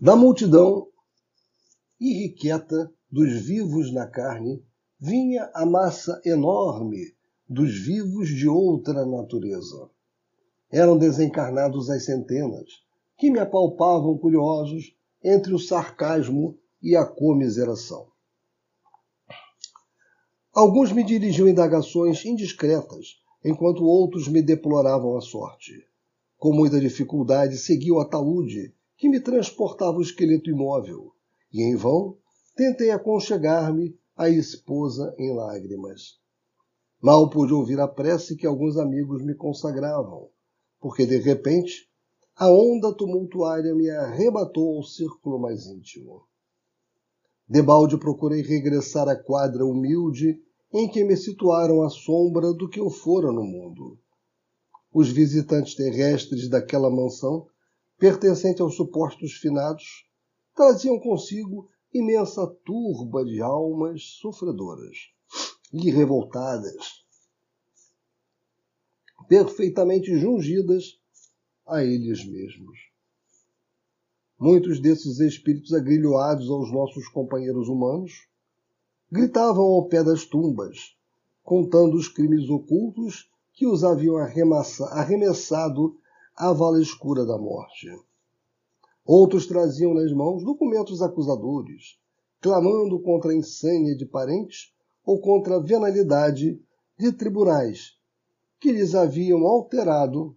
Da 0.01 0.17
multidão 0.17 0.89
irrequieta 2.01 2.93
dos 3.11 3.33
vivos 3.33 3.93
na 3.93 4.07
carne, 4.07 4.63
vinha 5.01 5.51
a 5.55 5.65
massa 5.65 6.21
enorme 6.25 7.15
dos 7.49 7.75
vivos 7.79 8.29
de 8.29 8.47
outra 8.47 9.07
natureza. 9.07 9.89
Eram 10.71 10.99
desencarnados 10.99 11.89
às 11.89 12.05
centenas, 12.05 12.83
que 13.17 13.31
me 13.31 13.39
apalpavam 13.39 14.19
curiosos 14.19 14.95
entre 15.25 15.55
o 15.55 15.59
sarcasmo 15.59 16.59
e 16.83 16.95
a 16.95 17.05
comiseração. 17.05 18.09
Alguns 20.53 20.93
me 20.93 21.03
dirigiam 21.03 21.49
indagações 21.49 22.25
indiscretas 22.25 23.21
enquanto 23.45 23.85
outros 23.85 24.29
me 24.29 24.43
deploravam 24.43 25.17
a 25.17 25.21
sorte. 25.21 25.73
Com 26.37 26.53
muita 26.53 26.81
dificuldade 26.81 27.57
segui 27.57 27.91
o 27.91 28.01
ataúde 28.01 28.75
que 28.97 29.09
me 29.09 29.21
transportava 29.21 29.99
o 29.99 30.03
esqueleto 30.03 30.51
imóvel, 30.51 31.13
e 31.53 31.63
em 31.63 31.77
vão 31.77 32.17
tentei 32.59 32.91
aconchegar-me 32.91 33.97
à 34.17 34.29
esposa 34.29 35.15
em 35.17 35.33
lágrimas. 35.33 36.19
Mal 37.01 37.31
pude 37.31 37.55
ouvir 37.55 37.79
a 37.79 37.87
prece 37.87 38.35
que 38.35 38.45
alguns 38.45 38.77
amigos 38.77 39.25
me 39.25 39.33
consagravam, 39.33 40.29
porque 40.81 41.07
de 41.07 41.19
repente 41.19 41.89
a 42.35 42.51
onda 42.51 42.93
tumultuária 42.93 43.73
me 43.77 43.89
arrebatou 43.89 44.77
ao 44.77 44.83
círculo 44.83 45.39
mais 45.39 45.67
íntimo. 45.67 46.27
Debalde 47.49 47.97
procurei 47.97 48.43
regressar 48.43 49.09
à 49.09 49.15
quadra 49.15 49.65
humilde 49.65 50.43
em 50.73 50.91
que 50.91 51.05
me 51.05 51.17
situaram 51.17 51.85
à 51.85 51.89
sombra 51.89 52.53
do 52.53 52.69
que 52.69 52.81
eu 52.81 52.91
fora 52.91 53.31
no 53.31 53.45
mundo. 53.45 54.01
Os 54.93 55.09
visitantes 55.09 55.77
terrestres 55.77 56.49
daquela 56.49 56.91
mansão, 56.91 57.47
pertencente 57.97 58.61
aos 58.61 58.75
supostos 58.75 59.35
finados, 59.35 60.09
traziam 60.57 60.99
consigo 60.99 61.69
imensa 61.99 62.47
turba 62.65 63.25
de 63.25 63.41
almas 63.41 64.03
sofredoras 64.21 65.11
e 65.73 65.91
revoltadas, 65.91 67.05
perfeitamente 69.29 70.19
jungidas 70.19 70.99
a 71.67 71.85
eles 71.85 72.25
mesmos. 72.25 72.79
Muitos 74.39 74.81
desses 74.81 75.19
espíritos 75.19 75.75
agrilhoados 75.75 76.49
aos 76.49 76.73
nossos 76.73 77.09
companheiros 77.09 77.69
humanos 77.69 78.29
gritavam 79.11 79.65
ao 79.65 79.89
pé 79.89 80.05
das 80.05 80.25
tumbas, 80.25 80.97
contando 81.43 81.97
os 81.97 82.09
crimes 82.09 82.49
ocultos 82.49 83.29
que 83.53 83.67
os 83.67 83.83
haviam 83.83 84.17
arremessado 84.17 85.99
à 86.37 86.53
vala 86.53 86.81
escura 86.81 87.27
da 87.27 87.37
morte. 87.37 87.91
Outros 89.11 89.47
traziam 89.47 89.95
nas 89.95 90.13
mãos 90.13 90.45
documentos 90.45 91.01
acusadores, 91.01 91.99
clamando 92.43 93.01
contra 93.01 93.31
a 93.31 93.35
insânia 93.35 93.97
de 93.97 94.05
parentes 94.05 94.71
ou 95.03 95.19
contra 95.19 95.57
a 95.57 95.59
venalidade 95.59 96.61
de 96.99 97.11
tribunais 97.13 97.97
que 98.61 98.71
lhes 98.71 98.95
haviam 98.95 99.47
alterado 99.47 100.37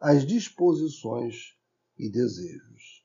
as 0.00 0.26
disposições 0.26 1.54
e 1.96 2.10
desejos. 2.10 3.04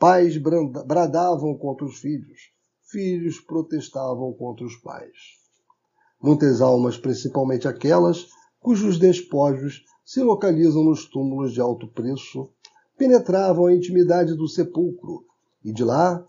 Pais 0.00 0.36
bradavam 0.36 1.56
contra 1.56 1.86
os 1.86 2.00
filhos, 2.00 2.50
filhos 2.82 3.38
protestavam 3.38 4.32
contra 4.32 4.66
os 4.66 4.74
pais. 4.78 5.38
Muitas 6.20 6.60
almas, 6.60 6.98
principalmente 6.98 7.68
aquelas 7.68 8.26
cujos 8.58 8.98
despojos 8.98 9.84
se 10.04 10.20
localizam 10.24 10.82
nos 10.82 11.08
túmulos 11.08 11.52
de 11.52 11.60
alto 11.60 11.86
preço, 11.86 12.52
penetravam 12.96 13.66
a 13.66 13.74
intimidade 13.74 14.34
do 14.34 14.48
sepulcro 14.48 15.24
e 15.64 15.72
de 15.72 15.84
lá 15.84 16.24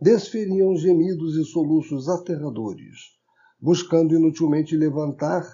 desferiam 0.00 0.76
gemidos 0.76 1.36
e 1.36 1.44
soluços 1.44 2.08
aterradores, 2.08 3.16
buscando 3.60 4.14
inutilmente 4.14 4.76
levantar 4.76 5.44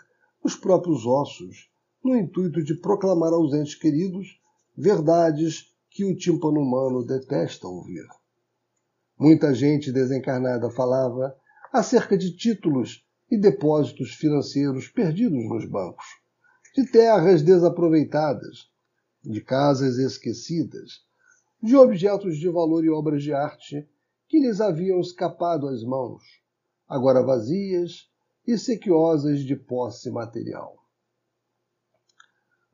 os 0.43 0.55
próprios 0.55 1.07
ossos, 1.07 1.71
no 2.03 2.15
intuito 2.15 2.63
de 2.63 2.75
proclamar 2.75 3.33
aos 3.33 3.55
entes 3.55 3.75
queridos 3.75 4.39
verdades 4.77 5.73
que 5.89 6.05
o 6.05 6.17
tímpano 6.17 6.61
humano 6.61 7.03
detesta 7.05 7.67
ouvir. 7.67 8.05
Muita 9.19 9.55
gente 9.55 9.91
desencarnada 9.91 10.69
falava 10.71 11.35
acerca 11.73 12.19
de 12.19 12.37
títulos 12.37 13.07
e 13.31 13.39
depósitos 13.39 14.11
financeiros 14.15 14.89
perdidos 14.89 15.49
nos 15.49 15.65
bancos, 15.65 16.05
de 16.75 16.91
terras 16.91 17.43
desaproveitadas, 17.43 18.71
de 19.25 19.41
casas 19.41 19.97
esquecidas, 19.99 21.03
de 21.63 21.77
objetos 21.77 22.37
de 22.39 22.49
valor 22.49 22.85
e 22.85 22.91
obras 22.91 23.23
de 23.23 23.33
arte 23.33 23.89
que 24.29 24.39
lhes 24.39 24.61
haviam 24.61 25.01
escapado 25.01 25.69
às 25.69 25.83
mãos, 25.83 26.23
agora 26.89 27.23
vazias 27.23 28.09
e 28.47 28.59
sequiosas 28.59 29.41
de 29.41 29.57
posse 29.57 30.11
material. 30.11 30.77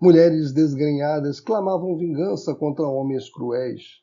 Mulheres 0.00 0.52
desgrenhadas 0.52 1.40
clamavam 1.40 1.96
vingança 1.96 2.54
contra 2.54 2.86
homens 2.86 3.30
cruéis, 3.30 4.00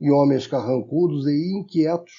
e 0.00 0.10
homens 0.10 0.46
carrancudos 0.46 1.26
e 1.26 1.58
inquietos 1.58 2.12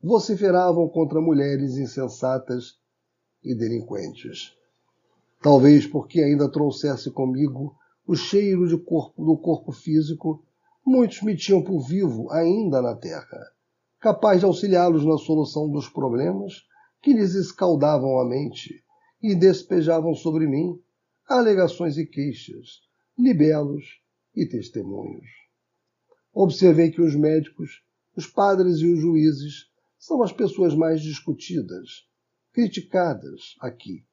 vociferavam 0.00 0.88
contra 0.88 1.20
mulheres 1.20 1.76
insensatas 1.76 2.78
e 3.42 3.54
delinquentes. 3.54 4.54
Talvez 5.42 5.86
porque 5.86 6.20
ainda 6.20 6.50
trouxesse 6.50 7.10
comigo 7.10 7.74
o 8.10 8.16
cheiro 8.16 8.66
de 8.66 8.76
corpo, 8.76 9.24
do 9.24 9.38
corpo 9.38 9.70
físico, 9.70 10.44
muitos 10.84 11.22
me 11.22 11.36
tinham 11.36 11.62
por 11.62 11.86
vivo 11.86 12.28
ainda 12.32 12.82
na 12.82 12.96
terra, 12.96 13.40
capaz 14.00 14.40
de 14.40 14.46
auxiliá-los 14.46 15.06
na 15.06 15.16
solução 15.16 15.70
dos 15.70 15.88
problemas 15.88 16.66
que 17.00 17.12
lhes 17.12 17.36
escaldavam 17.36 18.18
a 18.18 18.24
mente 18.28 18.82
e 19.22 19.32
despejavam 19.32 20.12
sobre 20.12 20.48
mim 20.48 20.76
alegações 21.28 21.98
e 21.98 22.04
queixas, 22.04 22.80
libelos 23.16 24.00
e 24.34 24.44
testemunhos. 24.44 25.28
Observei 26.34 26.90
que 26.90 27.00
os 27.00 27.14
médicos, 27.14 27.84
os 28.16 28.26
padres 28.26 28.78
e 28.78 28.92
os 28.92 28.98
juízes 28.98 29.70
são 30.00 30.20
as 30.20 30.32
pessoas 30.32 30.74
mais 30.74 31.00
discutidas, 31.00 32.08
criticadas 32.52 33.54
aqui, 33.60 34.04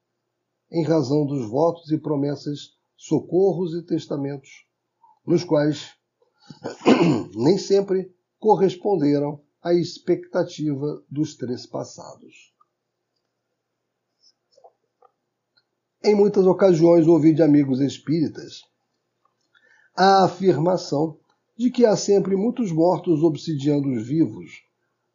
em 0.70 0.84
razão 0.84 1.26
dos 1.26 1.50
votos 1.50 1.90
e 1.90 1.98
promessas, 1.98 2.77
socorros 2.98 3.74
e 3.74 3.82
testamentos, 3.82 4.66
nos 5.24 5.44
quais 5.44 5.94
nem 7.34 7.56
sempre 7.56 8.12
corresponderam 8.40 9.40
à 9.62 9.72
expectativa 9.72 11.02
dos 11.08 11.36
três 11.36 11.64
passados. 11.64 12.52
Em 16.02 16.14
muitas 16.14 16.46
ocasiões 16.46 17.06
ouvi 17.06 17.32
de 17.32 17.42
amigos 17.42 17.80
espíritas 17.80 18.62
a 19.96 20.24
afirmação 20.24 21.18
de 21.56 21.70
que 21.70 21.84
há 21.84 21.96
sempre 21.96 22.36
muitos 22.36 22.70
mortos 22.70 23.20
obsidiando 23.22 23.90
os 23.90 24.06
vivos, 24.06 24.62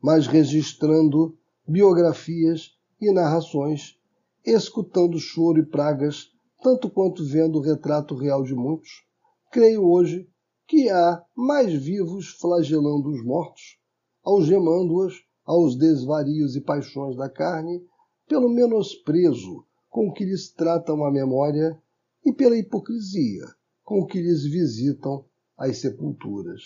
mas 0.02 0.28
registrando 0.28 1.38
biografias 1.66 2.78
e 3.00 3.10
narrações, 3.10 3.98
escutando 4.46 5.18
choro 5.20 5.60
e 5.60 5.66
pragas, 5.66 6.33
tanto 6.64 6.90
quanto 6.90 7.26
vendo 7.26 7.60
o 7.60 7.62
retrato 7.62 8.16
real 8.16 8.42
de 8.42 8.56
muitos, 8.56 9.04
creio 9.52 9.84
hoje 9.84 10.28
que 10.66 10.90
há 10.90 11.22
mais 11.36 11.74
vivos 11.74 12.30
flagelando 12.30 13.10
os 13.10 13.24
mortos, 13.24 13.78
algemando-os 14.24 15.26
aos 15.46 15.76
desvarios 15.76 16.56
e 16.56 16.62
paixões 16.62 17.18
da 17.18 17.30
carne, 17.30 17.86
pelo 18.28 18.48
menosprezo 18.48 19.66
com 19.90 20.12
que 20.12 20.24
lhes 20.24 20.50
tratam 20.52 21.04
a 21.04 21.12
memória 21.12 21.78
e 22.26 22.32
pela 22.32 22.58
hipocrisia 22.58 23.46
com 23.84 24.06
que 24.06 24.22
lhes 24.22 24.46
visitam 24.46 25.26
as 25.58 25.80
sepulturas. 25.80 26.64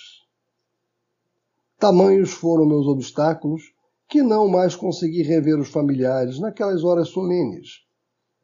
Tamanhos 1.79 2.31
foram 2.31 2.67
meus 2.67 2.85
obstáculos 2.85 3.73
que 4.07 4.21
não 4.21 4.47
mais 4.47 4.75
consegui 4.75 5.23
rever 5.23 5.59
os 5.59 5.69
familiares 5.69 6.39
naquelas 6.39 6.83
horas 6.83 7.09
solenes, 7.09 7.86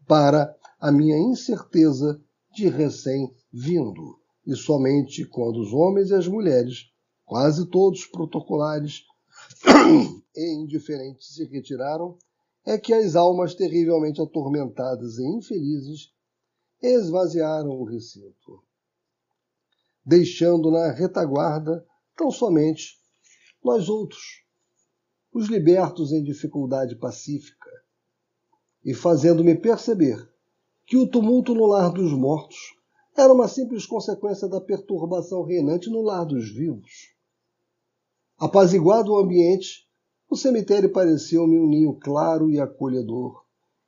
para 0.07 0.55
a 0.79 0.91
minha 0.91 1.17
incerteza 1.17 2.21
de 2.53 2.67
recém-vindo, 2.67 4.19
e 4.45 4.55
somente 4.55 5.25
quando 5.25 5.61
os 5.61 5.73
homens 5.73 6.09
e 6.09 6.15
as 6.15 6.27
mulheres, 6.27 6.91
quase 7.25 7.65
todos 7.69 8.05
protocolares 8.05 9.03
e 10.35 10.53
indiferentes, 10.53 11.35
se 11.35 11.45
retiraram, 11.45 12.17
é 12.65 12.77
que 12.77 12.93
as 12.93 13.15
almas 13.15 13.55
terrivelmente 13.55 14.21
atormentadas 14.21 15.17
e 15.17 15.25
infelizes 15.25 16.11
esvaziaram 16.81 17.71
o 17.71 17.83
recinto 17.83 18.63
deixando 20.05 20.69
na 20.69 20.91
retaguarda 20.91 21.85
tão 22.15 22.29
somente 22.29 22.99
nós 23.63 23.87
outros, 23.87 24.43
os 25.31 25.47
libertos 25.47 26.11
em 26.11 26.21
dificuldade 26.21 26.95
pacífica, 26.97 27.62
e 28.83 28.93
fazendo-me 28.93 29.55
perceber 29.55 30.29
que 30.85 30.97
o 30.97 31.07
tumulto 31.07 31.55
no 31.55 31.65
lar 31.65 31.91
dos 31.91 32.11
mortos 32.11 32.75
era 33.15 33.31
uma 33.31 33.47
simples 33.47 33.85
consequência 33.85 34.47
da 34.47 34.59
perturbação 34.59 35.43
reinante 35.43 35.89
no 35.89 36.01
lar 36.01 36.25
dos 36.25 36.49
vivos. 36.49 37.13
Apaziguado 38.37 39.13
o 39.13 39.17
ambiente, 39.17 39.87
o 40.29 40.35
cemitério 40.35 40.91
pareceu-me 40.91 41.57
um 41.59 41.67
ninho 41.67 41.93
claro 41.93 42.49
e 42.49 42.59
acolhedor, 42.59 43.43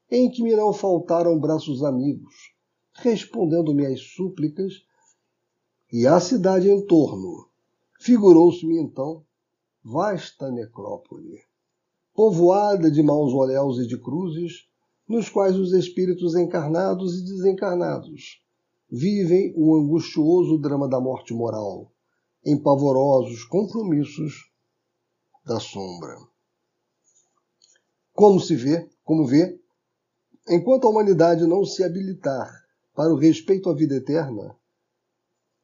em 0.09 0.29
que 0.29 0.43
me 0.43 0.55
não 0.55 0.71
faltaram 0.71 1.39
braços 1.39 1.83
amigos, 1.83 2.53
respondendo-me 2.93 3.85
às 3.85 4.01
súplicas 4.01 4.85
e 5.91 6.05
a 6.05 6.19
cidade 6.19 6.69
em 6.69 6.85
torno. 6.85 7.49
Figurou-se-me 7.99 8.77
então 8.77 9.25
vasta 9.83 10.51
necrópole, 10.51 11.41
povoada 12.13 12.89
de 12.89 13.03
mausoléus 13.03 13.77
e 13.79 13.87
de 13.87 13.97
cruzes, 13.97 14.67
nos 15.07 15.29
quais 15.29 15.55
os 15.55 15.71
espíritos 15.73 16.35
encarnados 16.35 17.19
e 17.19 17.25
desencarnados 17.25 18.41
vivem 18.89 19.53
o 19.55 19.75
angustioso 19.75 20.57
drama 20.57 20.87
da 20.87 20.99
morte 20.99 21.33
moral, 21.33 21.91
em 22.43 22.57
pavorosos 22.57 23.43
compromissos 23.43 24.51
da 25.45 25.59
sombra. 25.59 26.15
Como 28.13 28.39
se 28.39 28.55
vê, 28.55 28.89
como 29.03 29.25
vê, 29.25 29.59
enquanto 30.49 30.85
a 30.85 30.89
humanidade 30.89 31.45
não 31.45 31.65
se 31.65 31.83
habilitar 31.83 32.49
para 32.93 33.13
o 33.13 33.17
respeito 33.17 33.69
à 33.69 33.73
vida 33.73 33.95
eterna, 33.95 34.55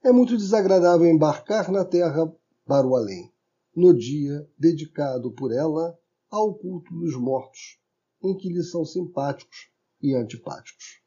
é 0.03 0.11
muito 0.11 0.35
desagradável 0.35 1.07
embarcar 1.07 1.71
na 1.71 1.85
terra 1.85 2.31
para 2.65 2.87
o 2.87 2.95
além, 2.95 3.31
no 3.75 3.93
dia 3.93 4.47
dedicado 4.57 5.31
por 5.31 5.51
ela 5.51 5.97
ao 6.29 6.53
culto 6.55 6.93
dos 6.93 7.15
mortos, 7.15 7.80
em 8.23 8.35
que 8.35 8.49
lhe 8.49 8.63
são 8.63 8.85
simpáticos 8.85 9.69
e 10.01 10.13
antipáticos. 10.15 11.01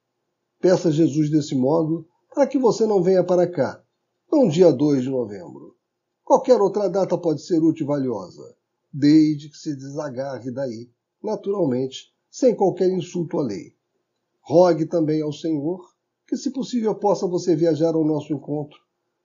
Peça 0.61 0.89
a 0.89 0.93
Jesus 0.93 1.31
desse 1.31 1.55
modo 1.55 2.07
para 2.33 2.47
que 2.47 2.59
você 2.59 2.87
não 2.87 3.03
venha 3.03 3.23
para 3.23 3.47
cá, 3.47 3.83
no 4.31 4.49
dia 4.49 4.73
2 4.73 5.05
de 5.05 5.11
novembro. 5.11 5.77
Qualquer 6.25 6.61
outra 6.61 6.89
data 6.89 7.17
pode 7.17 7.43
ser 7.43 7.63
útil 7.63 7.85
e 7.85 7.89
valiosa, 7.89 8.57
desde 8.93 9.49
que 9.49 9.57
se 9.57 9.77
desagarre 9.77 10.51
daí, 10.51 10.91
naturalmente, 11.23 12.13
sem 12.31 12.55
qualquer 12.55 12.91
insulto 12.91 13.39
à 13.39 13.43
lei. 13.43 13.75
Rogue 14.41 14.87
também 14.87 15.23
ao 15.23 15.33
Senhor 15.33 15.95
que, 16.27 16.37
se 16.37 16.51
possível, 16.51 16.95
possa 16.95 17.27
você 17.27 17.55
viajar 17.55 17.95
ao 17.95 18.05
nosso 18.05 18.33
encontro, 18.33 18.79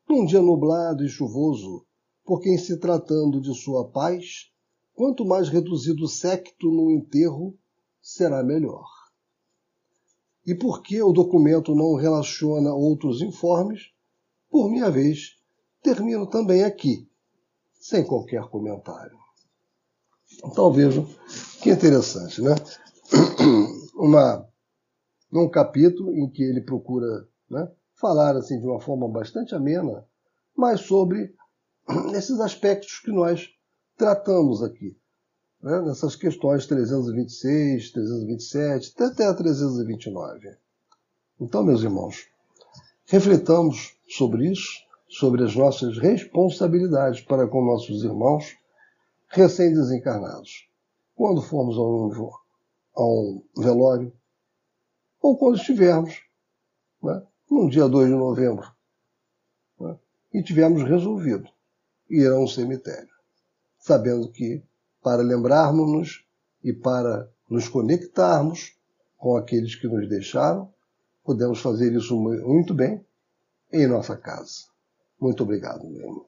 num 0.07 0.25
dia 0.25 0.41
nublado 0.41 1.03
e 1.03 1.09
chuvoso, 1.09 1.85
porque, 2.23 2.49
em 2.49 2.57
se 2.57 2.77
tratando 2.77 3.41
de 3.41 3.53
sua 3.55 3.89
paz, 3.89 4.51
quanto 4.93 5.25
mais 5.25 5.49
reduzido 5.49 6.03
o 6.03 6.07
secto 6.07 6.69
no 6.69 6.91
enterro, 6.91 7.57
será 8.01 8.43
melhor. 8.43 8.87
E 10.45 10.55
por 10.55 10.81
que 10.81 11.01
o 11.01 11.11
documento 11.11 11.75
não 11.75 11.95
relaciona 11.95 12.73
outros 12.73 13.21
informes, 13.21 13.91
por 14.49 14.69
minha 14.69 14.89
vez, 14.89 15.37
termino 15.81 16.27
também 16.27 16.63
aqui, 16.63 17.07
sem 17.79 18.03
qualquer 18.03 18.43
comentário. 18.49 19.17
Então 20.43 20.71
vejam 20.71 21.07
que 21.61 21.69
interessante, 21.69 22.41
né? 22.41 22.55
Uma, 23.95 24.47
um 25.31 25.49
capítulo 25.49 26.15
em 26.15 26.29
que 26.29 26.41
ele 26.41 26.61
procura 26.61 27.27
né, 27.49 27.69
falar 27.93 28.35
assim 28.37 28.59
de 28.59 28.65
uma 28.65 28.79
forma 28.79 29.09
bastante 29.09 29.53
amena, 29.53 30.05
mas 30.55 30.81
sobre 30.81 31.35
esses 32.15 32.39
aspectos 32.39 32.99
que 32.99 33.11
nós 33.11 33.49
tratamos 33.97 34.63
aqui 34.63 34.98
né, 35.61 35.81
nessas 35.81 36.15
questões 36.15 36.65
326, 36.65 37.91
327, 37.91 39.03
até 39.03 39.25
a 39.25 39.33
329. 39.33 40.55
Então, 41.39 41.63
meus 41.63 41.81
irmãos, 41.81 42.27
refletamos 43.05 43.95
sobre 44.07 44.51
isso, 44.51 44.83
sobre 45.07 45.43
as 45.43 45.55
nossas 45.55 45.97
responsabilidades 45.97 47.21
para 47.21 47.47
com 47.47 47.63
nossos 47.63 48.03
irmãos 48.03 48.55
recém-desencarnados. 49.27 50.67
Quando 51.15 51.41
formos 51.41 51.77
a 51.77 51.81
um, 51.81 52.31
a 52.95 53.03
um 53.03 53.43
velório, 53.57 54.13
ou 55.21 55.37
quando 55.37 55.57
estivermos, 55.57 56.21
né, 57.03 57.21
no 57.49 57.69
dia 57.69 57.87
2 57.87 58.09
de 58.09 58.15
novembro, 58.15 58.71
né, 59.79 59.97
e 60.33 60.41
tivermos 60.41 60.83
resolvido 60.83 61.49
ir 62.09 62.27
a 62.27 62.39
um 62.39 62.47
cemitério, 62.47 63.09
sabendo 63.79 64.29
que 64.31 64.63
para 65.01 65.21
lembrarmos-nos 65.21 66.25
e 66.63 66.73
para 66.73 67.29
nos 67.49 67.67
conectarmos 67.67 68.77
com 69.17 69.35
aqueles 69.35 69.75
que 69.75 69.87
nos 69.87 70.07
deixaram, 70.07 70.71
podemos 71.23 71.59
fazer 71.59 71.93
isso 71.93 72.19
muito 72.19 72.73
bem 72.73 73.03
em 73.71 73.87
nossa 73.87 74.17
casa. 74.17 74.67
Muito 75.19 75.43
obrigado, 75.43 75.87
meu 75.87 76.01
irmão. 76.01 76.25